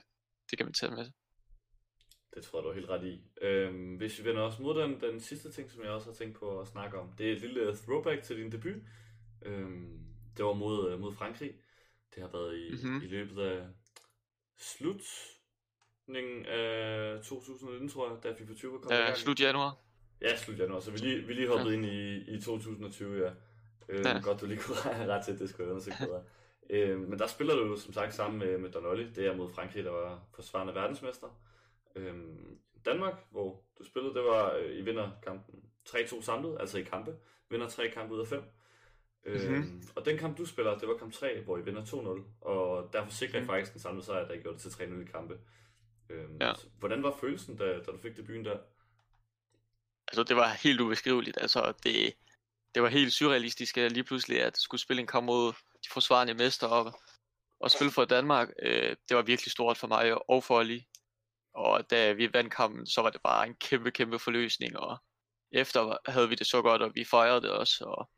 det 0.50 0.58
kan 0.58 0.66
man 0.66 0.74
tage 0.74 0.92
med. 0.92 1.12
Det 2.36 2.44
tror 2.44 2.60
jeg, 2.60 2.64
du 2.64 2.70
er 2.70 2.74
helt 2.74 2.90
ret 2.90 3.04
i. 3.04 3.22
Øhm, 3.42 3.96
hvis 3.96 4.20
vi 4.20 4.26
vender 4.26 4.42
os 4.42 4.60
mod 4.60 4.82
den, 4.82 5.02
den 5.02 5.20
sidste 5.20 5.52
ting, 5.52 5.72
som 5.72 5.84
jeg 5.84 5.92
også 5.92 6.08
har 6.08 6.16
tænkt 6.16 6.40
på 6.40 6.60
at 6.60 6.68
snakke 6.68 7.00
om, 7.00 7.14
det 7.18 7.28
er 7.28 7.32
et 7.32 7.42
lille 7.42 7.78
throwback 7.78 8.24
til 8.24 8.38
din 8.38 8.52
debut. 8.52 8.82
Øhm, 9.42 10.00
det 10.38 10.46
var 10.46 10.54
mod, 10.54 10.92
øh, 10.92 11.00
mod 11.00 11.14
Frankrig. 11.14 11.54
Det 12.16 12.24
har 12.24 12.30
været 12.32 12.58
i, 12.58 12.72
mm-hmm. 12.72 13.02
i 13.02 13.08
løbet 13.08 13.42
af 13.42 13.68
slutningen 14.58 16.46
af 16.46 17.20
2019, 17.24 17.90
tror 17.90 18.10
jeg, 18.10 18.24
da 18.24 18.34
FIFA 18.34 18.54
20 18.54 18.80
kom 18.80 18.92
Ja, 18.92 19.16
slut 19.16 19.40
januar. 19.40 19.78
Ja, 20.22 20.38
slut 20.38 20.60
januar, 20.60 20.80
så 20.80 20.92
vi 20.92 20.98
lige, 20.98 21.28
vi 21.28 21.34
lige 21.34 21.48
hoppede 21.48 21.70
ja. 21.70 21.76
ind 21.76 21.86
i, 21.86 22.18
i 22.36 22.42
2020, 22.42 23.26
ja. 23.26 23.32
Øh, 23.90 24.06
ja. 24.06 24.20
Godt, 24.24 24.42
du 24.42 24.46
lige 24.46 24.60
kunne 24.60 24.78
ret 25.14 25.26
til, 25.26 25.32
at 25.32 25.40
det 25.40 25.50
skulle 25.50 25.66
jeg 25.66 25.72
undersøge 25.72 25.96
bedre. 26.00 26.24
øh, 26.70 27.00
men 27.00 27.20
der 27.20 27.28
spiller 27.28 27.56
du 27.56 27.78
som 27.78 27.94
sagt 27.94 28.14
sammen 28.14 28.40
med, 28.40 28.58
med 28.58 28.72
Donolli. 28.72 29.10
Det 29.10 29.26
er 29.28 29.36
mod 29.36 29.50
Frankrig, 29.50 29.84
der 29.84 29.92
var 29.92 30.24
forsvarende 30.36 30.76
verdensmester. 30.76 31.28
Øh, 31.96 32.16
Danmark, 32.86 33.14
hvor 33.32 33.64
du 33.80 33.84
spillede, 33.84 34.14
det 34.14 34.24
var, 34.24 34.56
øh, 34.56 34.78
I 34.78 34.82
vinder 34.82 35.10
kampen 35.24 35.56
3-2 35.90 36.22
samlet, 36.22 36.58
altså 36.60 36.78
i 36.78 36.84
kampe. 36.84 37.16
Vinder 37.50 37.70
tre 37.70 37.90
kampe 37.90 38.14
ud 38.16 38.20
af 38.20 38.28
fem. 38.28 38.44
Mm-hmm. 39.26 39.56
Øhm, 39.56 39.84
og 39.96 40.06
den 40.06 40.18
kamp, 40.18 40.38
du 40.38 40.46
spiller, 40.46 40.78
det 40.78 40.88
var 40.88 40.98
kamp 40.98 41.14
3, 41.14 41.42
hvor 41.42 41.58
I 41.58 41.62
vinder 41.62 41.86
2-0. 41.86 42.48
Og 42.48 42.90
derfor 42.94 43.12
sikrer 43.12 43.38
I 43.38 43.42
mm. 43.42 43.48
faktisk 43.48 43.74
den 43.74 43.82
samlede 43.82 44.06
sejr, 44.06 44.28
der 44.28 44.34
I 44.34 44.42
gjorde 44.42 44.58
det 44.58 44.72
til 44.72 44.84
3-0 44.84 45.02
i 45.02 45.12
kampe. 45.12 45.38
Øhm, 46.10 46.38
ja. 46.42 46.54
hvordan 46.80 47.04
var 47.04 47.18
følelsen, 47.22 47.58
da, 47.58 47.66
da 47.66 47.92
du 47.92 47.98
fik 48.02 48.18
debuten 48.18 48.46
der? 48.46 48.58
Altså, 50.08 50.24
det 50.24 50.36
var 50.36 50.48
helt 50.48 50.82
ubeskriveligt. 50.82 51.38
Altså, 51.42 51.74
det, 51.84 52.14
det 52.76 52.84
var 52.84 52.90
helt 52.90 53.14
surrealistisk 53.14 53.78
at 53.78 53.92
lige 53.92 54.04
pludselig 54.04 54.42
at 54.42 54.58
skulle 54.58 54.82
spille 54.82 55.02
en 55.02 55.08
kamp 55.08 55.26
mod 55.26 55.54
de 55.54 55.90
forsvarende 55.92 56.34
mester 56.34 56.68
og, 56.68 57.00
og 57.60 57.72
spille 57.72 57.92
for 57.92 58.06
Danmark. 58.06 58.50
Øh, 58.62 58.96
det 59.10 59.18
var 59.18 59.22
virkelig 59.22 59.52
stort 59.52 59.78
for 59.78 59.88
mig 59.88 60.30
og 60.30 60.44
for 60.44 60.60
Ali. 60.60 60.88
Og 61.54 61.90
da 61.92 62.12
vi 62.12 62.34
vandt 62.34 62.54
kampen, 62.54 62.88
så 62.88 63.02
var 63.02 63.10
det 63.10 63.22
bare 63.22 63.48
en 63.48 63.56
kæmpe, 63.56 63.92
kæmpe 63.92 64.20
forløsning. 64.20 64.80
Og 64.80 64.98
efter 65.52 65.98
havde 66.12 66.30
vi 66.30 66.36
det 66.36 66.48
så 66.48 66.62
godt, 66.62 66.82
og 66.82 66.92
vi 66.96 67.04
fejrede 67.04 67.42
det 67.42 67.50
også. 67.50 67.86
Og 67.86 68.10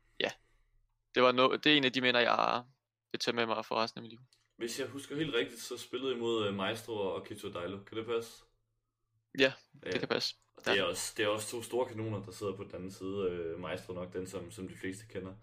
det, 1.16 1.24
var 1.24 1.32
no, 1.32 1.56
det 1.56 1.66
er 1.66 1.78
en 1.78 1.84
af 1.84 1.94
de 1.94 2.02
minder, 2.02 2.20
jeg 2.20 2.64
vil 3.12 3.20
tage 3.20 3.36
med 3.36 3.46
mig 3.46 3.66
for 3.66 3.76
resten 3.76 4.00
af 4.00 4.02
mit 4.02 4.12
liv. 4.12 4.20
Hvis 4.58 4.80
jeg 4.80 4.88
husker 4.88 5.16
helt 5.16 5.36
rigtigt, 5.36 5.62
så 5.62 5.78
spillede 5.78 6.14
I 6.14 6.18
mod 6.18 6.48
uh, 6.48 6.56
Maestro 6.56 6.94
og 6.94 7.26
Kito 7.26 7.52
Dailo. 7.52 7.80
Kan 7.84 7.98
det 7.98 8.06
passe? 8.06 8.44
Ja, 9.40 9.54
det 9.84 9.94
ja. 9.94 10.00
kan 10.00 10.08
passe. 10.08 10.36
Det 10.66 10.80
er, 10.80 10.84
også, 10.84 11.14
det 11.18 11.26
er 11.26 11.28
også 11.28 11.52
to 11.52 11.62
store 11.62 11.86
kanoner, 11.86 12.24
der 12.24 12.32
sidder 12.32 12.56
på 12.56 12.64
den 12.64 12.76
anden 12.76 12.92
side. 12.92 13.54
Uh, 13.56 13.60
Maestro 13.62 13.94
nok 13.94 14.14
den, 14.14 14.28
som, 14.28 14.52
som 14.52 14.68
de 14.68 14.76
fleste 14.76 15.06
kender. 15.10 15.34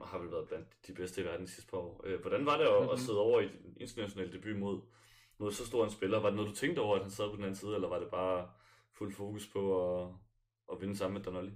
Og 0.00 0.08
har 0.08 0.18
vel 0.18 0.30
været 0.30 0.48
blandt 0.48 0.86
de 0.86 0.94
bedste 0.94 1.20
i 1.20 1.24
verden 1.24 1.46
de 1.46 1.50
sidste 1.50 1.70
par 1.70 1.78
år. 1.78 2.04
Uh, 2.06 2.20
hvordan 2.20 2.46
var 2.46 2.56
det 2.56 2.64
at, 2.64 2.72
mm-hmm. 2.72 2.92
at 2.92 3.00
sidde 3.00 3.18
over 3.18 3.40
i 3.40 3.44
en 3.44 3.76
international 3.76 4.32
debut 4.32 4.56
mod, 4.56 4.80
mod 5.38 5.52
så 5.52 5.66
stor 5.66 5.84
en 5.84 5.90
spiller? 5.90 6.18
Var 6.18 6.28
det 6.28 6.36
noget, 6.36 6.50
du 6.50 6.56
tænkte 6.56 6.80
over, 6.80 6.96
at 6.96 7.02
han 7.02 7.10
sad 7.10 7.30
på 7.30 7.36
den 7.36 7.44
anden 7.44 7.56
side, 7.56 7.74
eller 7.74 7.88
var 7.88 7.98
det 7.98 8.10
bare 8.10 8.50
fuld 8.92 9.12
fokus 9.12 9.46
på 9.46 9.62
at, 10.02 10.08
at 10.72 10.80
vinde 10.80 10.96
sammen 10.96 11.14
med 11.18 11.24
Donolli? 11.24 11.52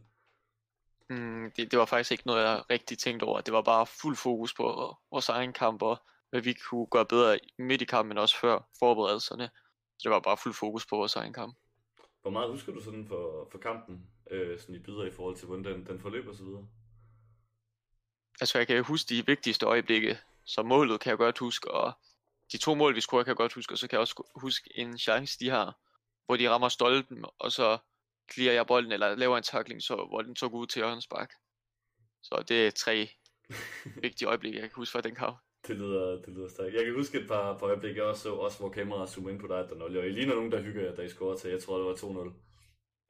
Mm, 1.12 1.52
det, 1.57 1.71
det 1.71 1.78
var 1.78 1.85
faktisk 1.85 2.12
ikke 2.12 2.26
noget, 2.26 2.42
jeg 2.45 2.62
rigtig 2.71 2.99
tænkte 2.99 3.25
over. 3.25 3.40
Det 3.40 3.54
var 3.54 3.62
bare 3.62 3.87
fuld 3.87 4.16
fokus 4.16 4.54
på 4.54 4.97
vores 5.11 5.28
egen 5.28 5.52
kamp, 5.52 5.83
og 5.83 5.97
hvad 6.31 6.40
vi 6.40 6.52
kunne 6.52 6.87
gøre 6.87 7.07
bedre 7.07 7.38
midt 7.59 7.83
i 7.83 7.85
kampen, 7.85 8.19
også 8.19 8.37
før 8.40 8.69
forberedelserne. 8.78 9.50
Så 9.99 10.09
det 10.09 10.11
var 10.11 10.21
bare 10.21 10.37
fuld 10.37 10.54
fokus 10.54 10.87
på 10.87 10.97
vores 10.97 11.16
egen 11.16 11.33
kamp. 11.33 11.57
Hvor 12.23 12.31
meget 12.31 12.50
husker 12.50 12.73
du 12.73 12.81
sådan 12.81 13.07
for, 13.09 13.49
for 13.50 13.59
kampen, 13.59 14.07
øh, 14.31 14.59
sådan 14.61 14.75
i 14.75 14.78
bidder 14.78 15.04
i 15.04 15.11
forhold 15.11 15.37
til, 15.37 15.47
hvordan 15.47 15.64
den, 15.64 15.87
den 15.87 16.00
forløb 16.00 16.28
og 16.28 16.35
så 16.35 16.45
videre? 16.45 16.66
altså 18.42 18.59
jeg 18.59 18.66
kan 18.66 18.85
huske 18.85 19.09
de 19.09 19.26
vigtigste 19.26 19.66
øjeblikke, 19.66 20.19
så 20.45 20.62
målet 20.62 21.00
kan 21.00 21.11
jeg 21.11 21.19
godt 21.19 21.38
huske, 21.38 21.71
og 21.71 21.92
de 22.52 22.59
to 22.59 22.75
mål, 22.75 22.95
vi 22.95 23.00
scorer, 23.00 23.23
kan 23.23 23.31
jeg 23.31 23.37
godt 23.37 23.52
huske, 23.52 23.75
og 23.75 23.78
så 23.78 23.88
kan 23.88 23.97
jeg 23.97 24.00
også 24.00 24.23
huske 24.35 24.71
en 24.75 24.99
chance, 24.99 25.38
de 25.40 25.50
har, 25.50 25.78
hvor 26.26 26.37
de 26.37 26.50
rammer 26.50 26.69
stolpen, 26.69 27.25
og 27.38 27.52
så 27.52 27.78
clear 28.33 28.52
jeg 28.52 28.67
bolden, 28.67 28.93
eller 28.93 29.14
laver 29.14 29.37
en 29.37 29.43
tackling, 29.43 29.83
så, 29.83 29.95
hvor 29.95 30.23
den 30.23 30.35
tog 30.35 30.55
ud 30.55 30.67
til 30.67 30.81
Jørgens 30.81 31.07
Bak. 31.07 31.33
Så 32.23 32.45
det 32.49 32.67
er 32.67 32.71
tre 32.71 33.09
vigtige 34.02 34.29
øjeblikke, 34.29 34.59
jeg 34.59 34.71
kan 34.71 34.76
huske 34.76 34.93
fra 34.93 35.00
den 35.00 35.14
kamp. 35.14 35.37
Det 35.67 35.76
lyder, 35.76 36.23
det 36.23 36.29
lyder 36.29 36.49
stærkt. 36.49 36.75
Jeg 36.75 36.85
kan 36.85 36.95
huske 36.95 37.21
et 37.21 37.29
par, 37.29 37.59
par 37.59 37.67
øjeblikke, 37.67 38.00
jeg 38.00 38.09
også 38.09 38.23
så, 38.23 38.35
også 38.35 38.59
hvor 38.59 38.71
kameraet 38.71 39.11
zoomede 39.11 39.35
ind 39.35 39.41
på 39.41 39.47
dig, 39.47 39.69
der 39.69 39.85
og 39.85 40.07
I 40.07 40.09
ligner 40.09 40.35
nogen, 40.35 40.52
der 40.52 40.62
hygger 40.62 40.83
jer, 40.83 40.95
da 40.95 41.02
I 41.02 41.09
scorede 41.09 41.41
til, 41.41 41.50
jeg 41.50 41.62
tror, 41.62 41.76
det 41.76 41.87
var 41.87 41.95
2-0. 41.95 42.33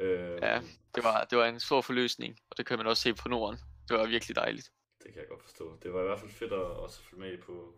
Øh, 0.00 0.38
ja, 0.42 0.60
det 0.94 1.04
var, 1.04 1.24
det 1.24 1.38
var 1.38 1.46
en 1.46 1.60
stor 1.60 1.80
forløsning, 1.80 2.38
og 2.50 2.56
det 2.56 2.66
kan 2.66 2.78
man 2.78 2.86
også 2.86 3.02
se 3.02 3.14
på 3.14 3.28
Norden. 3.28 3.58
Det 3.88 3.98
var 3.98 4.06
virkelig 4.06 4.36
dejligt. 4.36 4.70
Det 5.02 5.12
kan 5.12 5.20
jeg 5.20 5.28
godt 5.28 5.42
forstå. 5.42 5.78
Det 5.82 5.92
var 5.92 6.00
i 6.00 6.06
hvert 6.06 6.20
fald 6.20 6.30
fedt 6.30 6.52
at 6.52 6.58
også 6.58 7.00
følge 7.02 7.20
med 7.20 7.38
på, 7.38 7.74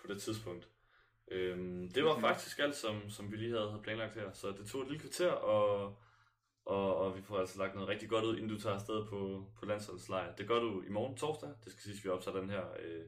på 0.00 0.06
det 0.06 0.22
tidspunkt. 0.22 0.68
Øhm, 1.30 1.92
det 1.92 2.04
var 2.04 2.20
faktisk 2.20 2.58
alt, 2.58 2.76
som, 2.76 3.10
som 3.10 3.32
vi 3.32 3.36
lige 3.36 3.50
havde 3.50 3.80
planlagt 3.82 4.14
her. 4.14 4.32
Så 4.32 4.48
det 4.50 4.70
tog 4.70 4.82
et 4.82 4.88
lille 4.88 5.00
kvarter, 5.00 5.30
og, 5.30 5.98
og, 6.68 6.96
og 6.96 7.16
vi 7.16 7.22
får 7.22 7.38
altså 7.38 7.58
lagt 7.58 7.74
noget 7.74 7.88
rigtig 7.88 8.08
godt 8.08 8.24
ud, 8.24 8.36
inden 8.36 8.48
du 8.48 8.60
tager 8.60 8.74
afsted 8.74 9.06
på, 9.06 9.50
på 9.58 9.66
landsholdslejr. 9.66 10.34
Det 10.34 10.48
gør 10.48 10.60
du 10.60 10.82
i 10.82 10.88
morgen 10.88 11.16
torsdag. 11.16 11.48
Det 11.64 11.72
skal 11.72 11.82
siges, 11.82 12.04
vi 12.04 12.08
optager 12.08 12.40
den 12.40 12.50
her 12.50 12.62
øh, 12.78 13.04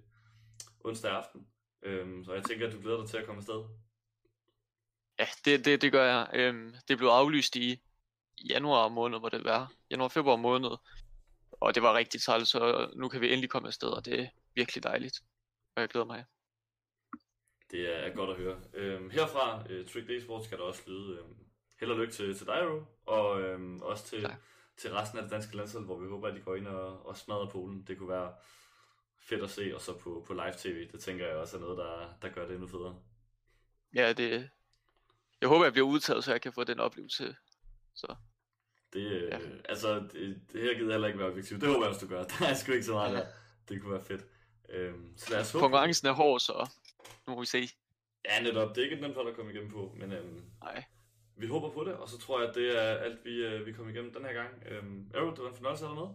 onsdag 0.81 1.11
aften. 1.11 1.47
Øhm, 1.83 2.25
så 2.25 2.35
jeg 2.35 2.45
tænker, 2.45 2.67
at 2.67 2.73
du 2.73 2.81
glæder 2.81 3.01
dig 3.01 3.09
til 3.09 3.17
at 3.17 3.27
komme 3.27 3.39
afsted. 3.39 3.65
Ja, 5.19 5.27
det, 5.45 5.65
det, 5.65 5.83
det 5.83 5.93
gør 5.93 6.05
jeg. 6.05 6.31
Øhm, 6.35 6.75
det 6.89 6.99
blev 6.99 7.09
aflyst 7.09 7.57
i 7.57 7.83
januar 8.49 8.89
måned, 8.89 9.19
hvor 9.19 9.29
det 9.29 9.45
var. 9.45 9.73
Januar-februar 9.91 10.37
måned. 10.37 10.71
Og 11.51 11.75
det 11.75 11.83
var 11.83 11.95
rigtig 11.95 12.23
træls, 12.23 12.49
så 12.49 12.91
nu 12.97 13.09
kan 13.09 13.21
vi 13.21 13.33
endelig 13.33 13.51
komme 13.51 13.69
afsted, 13.69 13.89
og 13.89 14.05
det 14.05 14.21
er 14.21 14.27
virkelig 14.55 14.83
dejligt. 14.83 15.21
Og 15.77 15.81
jeg 15.81 15.89
glæder 15.89 16.07
mig. 16.07 16.25
Det 17.71 18.07
er 18.07 18.15
godt 18.15 18.31
at 18.31 18.37
høre. 18.37 18.61
Øhm, 18.75 19.11
herfra, 19.11 19.59
uh, 19.59 19.87
Trick 19.87 20.09
Day 20.09 20.21
Sports, 20.21 20.47
skal 20.47 20.59
der 20.59 20.65
også 20.65 20.83
lyde 20.87 21.19
øhm, 21.19 21.50
held 21.81 21.91
og 21.91 21.99
lykke 21.99 22.13
til, 22.13 22.39
til 22.39 22.47
dig, 22.47 22.69
Ro, 22.69 22.83
og 23.07 23.41
øhm, 23.41 23.83
også 23.83 24.05
til, 24.05 24.31
til 24.77 24.93
resten 24.93 25.19
af 25.19 25.23
det 25.25 25.33
danske 25.33 25.57
landshold, 25.57 25.85
hvor 25.85 25.99
vi 25.99 26.09
håber, 26.09 26.29
at 26.29 26.35
de 26.35 26.41
går 26.41 26.57
ind 26.57 26.67
og, 26.67 27.07
og 27.07 27.17
smadrer 27.17 27.51
Polen. 27.51 27.83
Det 27.83 27.99
kunne 27.99 28.09
være 28.09 28.33
fedt 29.19 29.43
at 29.43 29.51
se, 29.51 29.75
og 29.75 29.81
så 29.81 29.99
på, 29.99 30.25
på 30.27 30.33
live-tv. 30.33 30.89
Det 30.93 31.01
tænker 31.01 31.27
jeg 31.27 31.37
også 31.37 31.57
er 31.57 31.61
noget, 31.61 31.79
der, 31.79 32.15
der 32.23 32.35
gør 32.35 32.47
det 32.47 32.55
endnu 32.55 32.69
federe. 32.69 32.97
Ja, 33.95 34.13
det... 34.13 34.51
Jeg 35.41 35.49
håber, 35.49 35.65
jeg 35.65 35.73
bliver 35.73 35.87
udtaget, 35.87 36.25
så 36.25 36.33
jeg 36.33 36.41
kan 36.41 36.53
få 36.53 36.65
den 36.65 36.81
oplevelse. 36.81 37.37
Så. 37.95 38.15
Det, 38.93 39.29
ja. 39.31 39.39
øh, 39.39 39.61
altså, 39.65 39.95
det, 40.13 40.41
det 40.53 40.63
her 40.63 40.75
gider 40.75 40.93
heller 40.93 41.07
ikke 41.07 41.19
være 41.19 41.29
objektivt. 41.29 41.61
Det 41.61 41.69
håber 41.69 41.81
jeg 41.81 41.89
også, 41.89 42.07
du 42.07 42.11
gør. 42.11 42.25
Der 42.39 42.47
er 42.47 42.55
sgu 42.55 42.73
ikke 42.73 42.85
så 42.85 42.93
meget 42.93 43.17
der. 43.17 43.27
Det 43.69 43.83
kunne 43.83 43.93
være 43.93 44.05
fedt. 44.05 44.25
Øhm, 44.69 45.17
så 45.17 45.31
lad 45.31 45.41
os 45.41 45.53
håbe. 45.53 45.61
Konkurrencen 45.61 46.09
er 46.09 46.13
hård, 46.13 46.41
så 46.41 46.71
nu 47.27 47.35
må 47.35 47.41
vi 47.41 47.47
se. 47.47 47.69
Ja, 48.25 48.43
netop. 48.43 48.77
Det 48.77 48.79
er 48.79 48.91
ikke 48.91 49.03
nemt 49.03 49.15
for 49.15 49.29
at 49.29 49.37
komme 49.37 49.53
igennem 49.53 49.71
på, 49.71 49.95
men 49.99 50.13
øhm, 50.13 50.45
Nej. 50.63 50.85
Vi 51.41 51.47
håber 51.47 51.71
på 51.71 51.85
det, 51.85 51.95
og 51.95 52.09
så 52.09 52.19
tror 52.19 52.41
jeg, 52.41 52.49
at 52.49 52.55
det 52.55 52.79
er 52.83 52.91
alt, 53.07 53.25
vi, 53.25 53.35
øh, 53.47 53.67
vi 53.67 53.73
kommer 53.73 53.93
igennem 53.93 54.13
den 54.15 54.25
her 54.25 54.33
gang. 54.33 54.63
Øhm, 54.67 55.11
Arrow, 55.15 55.31
det 55.31 55.43
var 55.43 55.49
en 55.49 55.55
fornøjelse 55.55 55.85
at 55.85 55.95
med. 55.95 56.09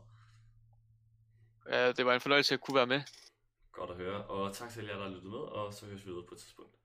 Ja, 1.69 1.91
det 1.91 2.05
var 2.05 2.13
en 2.13 2.21
fornøjelse 2.21 2.53
at 2.53 2.61
kunne 2.61 2.75
være 2.75 2.87
med. 2.87 3.01
Godt 3.71 3.89
at 3.89 3.97
høre, 3.97 4.25
og 4.25 4.53
tak 4.53 4.69
til 4.69 4.85
jer, 4.85 4.95
der 4.95 5.03
har 5.03 5.09
lyttet 5.09 5.31
med, 5.31 5.39
og 5.39 5.73
så 5.73 5.85
høres 5.85 6.05
vi 6.05 6.09
videre 6.11 6.25
på 6.27 6.33
et 6.35 6.39
tidspunkt. 6.39 6.75